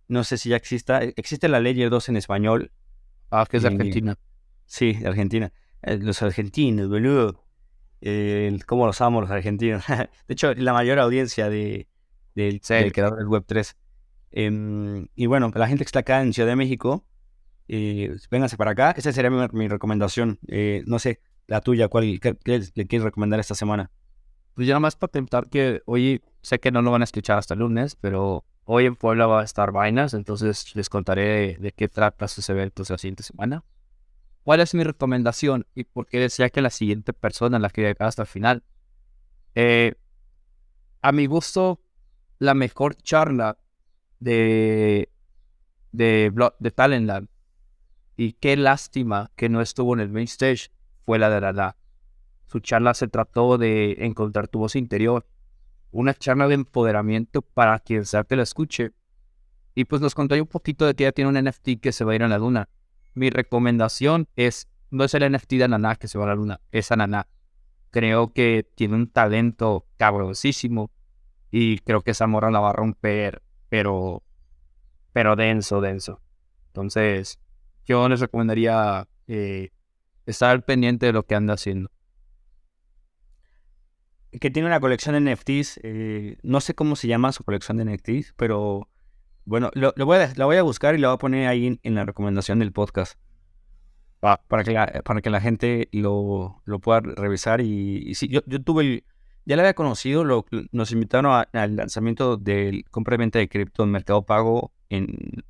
[0.09, 1.03] no sé si ya exista.
[1.03, 2.73] Existe la Layer 2 en español.
[3.31, 4.19] Ah, que es de Argentina.
[4.67, 5.53] Sí, de Argentina.
[5.85, 7.45] Eh, los argentinos, boludo.
[8.67, 9.85] ¿Cómo los amo los argentinos?
[9.89, 11.89] de hecho, la mayor audiencia de,
[12.35, 13.77] del, creador del Web 3.
[14.33, 17.07] Em, y bueno, la gente que está acá en Ciudad de México,
[17.69, 18.95] eh, vénganse para acá.
[18.97, 20.39] Esa sería mi, recomendación.
[20.49, 22.37] Eh, no sé, la tuya, ¿cuál qué,
[22.75, 23.91] le quieres recomendar esta semana?
[24.55, 27.39] Pues ya nada más para tentar que, oye, sé que no lo van a escuchar
[27.39, 31.73] hasta el lunes, pero Hoy en Puebla va a estar Vainas, entonces les contaré de,
[31.73, 33.63] qué trata sus eventos la siguiente semana.
[34.45, 38.23] ¿Cuál es mi recomendación y por qué decía que la siguiente persona, la que hasta
[38.23, 38.63] el final?
[39.55, 39.95] Eh,
[41.03, 41.81] a mi gusto,
[42.39, 43.59] la mejor charla
[44.21, 45.11] de,
[45.93, 47.29] de, de Talentland
[48.17, 50.71] y qué lástima que no estuvo en el main stage
[51.05, 51.77] fue la de Dada.
[52.47, 55.27] Su charla se trató de encontrar tu voz interior
[55.95, 58.93] una charla de empoderamiento para quien sea que la escuche.
[59.77, 62.13] Y pues nos contó un poquito de que ella tiene un NFT que se va
[62.13, 62.69] a ir a la luna.
[63.15, 66.61] Mi recomendación es, no es el NFT de Ananá que se va a la luna,
[66.73, 67.29] es Ananá.
[67.91, 70.91] Creo que tiene un talento cabrosísimo
[71.51, 74.23] y creo que esa morra la va a romper, pero,
[75.13, 76.21] pero denso, denso.
[76.67, 77.39] Entonces,
[77.85, 79.71] yo les recomendaría eh,
[80.27, 81.91] estar pendiente de lo que anda haciendo
[84.41, 85.81] que tiene una colección de NFTs.
[85.83, 88.89] Eh, no sé cómo se llama su colección de NFTs, pero
[89.47, 91.95] bueno, lo, voy a, la voy a buscar y la voy a poner ahí en,
[91.95, 93.19] la recomendación del podcast.
[94.21, 97.61] para, que la, para que la gente lo, lo pueda revisar.
[97.61, 99.05] Y, sí, yo, yo, tuve el.
[99.47, 103.83] Ya la había conocido, lo, nos invitaron al lanzamiento del compra y venta de cripto
[103.83, 105.45] en Mercado Pago en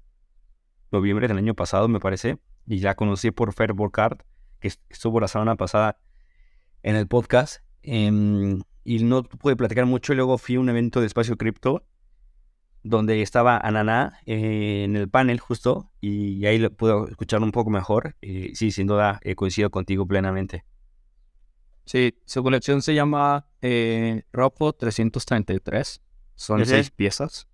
[0.91, 2.39] noviembre del año pasado, me parece.
[2.67, 4.19] Y la conocí por Fair Card,
[4.59, 5.99] que estuvo la semana pasada
[6.83, 7.63] en el podcast.
[7.83, 10.13] Em, y no pude platicar mucho.
[10.15, 11.85] Luego fui a un evento de espacio cripto
[12.85, 17.71] donde estaba Ananá eh, en el panel justo y ahí lo pude escuchar un poco
[17.71, 18.15] mejor.
[18.21, 20.65] Y sí, sin duda he coincido contigo plenamente.
[21.87, 26.01] Sí, su colección se llama eh, Ropo 333.
[26.37, 27.49] Son seis piezas.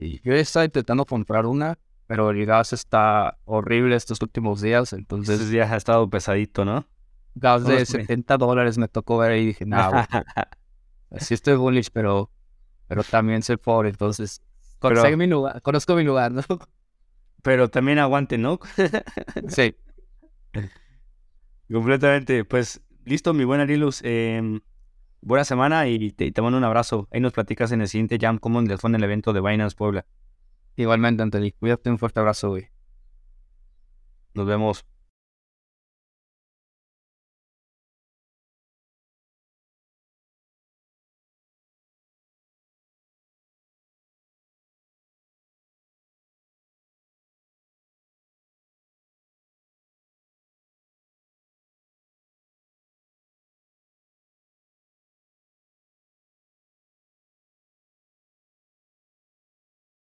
[0.00, 5.34] Y yo estaba intentando comprar una, pero el gas está horrible estos últimos días, entonces...
[5.34, 6.86] Estos días ha estado pesadito, ¿no?
[7.34, 9.78] gas de 70 dólares me tocó ver y dije, no,
[11.18, 12.30] sí estoy bullish, pero,
[12.92, 14.42] pero también soy pobre, entonces
[15.16, 16.42] mi lugar, conozco mi lugar, ¿no?
[17.42, 18.60] Pero también aguante, ¿no?
[19.48, 19.74] sí.
[21.70, 22.44] Completamente.
[22.44, 24.00] Pues listo, mi buena Arilus.
[24.04, 24.60] Em,
[25.20, 27.08] buena semana y te, mando un abrazo.
[27.10, 29.76] Ahí nos platicas en el siguiente jam cómo les fue en el evento de Binance
[29.76, 30.06] Puebla.
[30.76, 31.52] Igualmente, Anthony.
[31.58, 32.68] Cuídate, un fuerte abrazo, güey.
[34.34, 34.86] Nos vemos.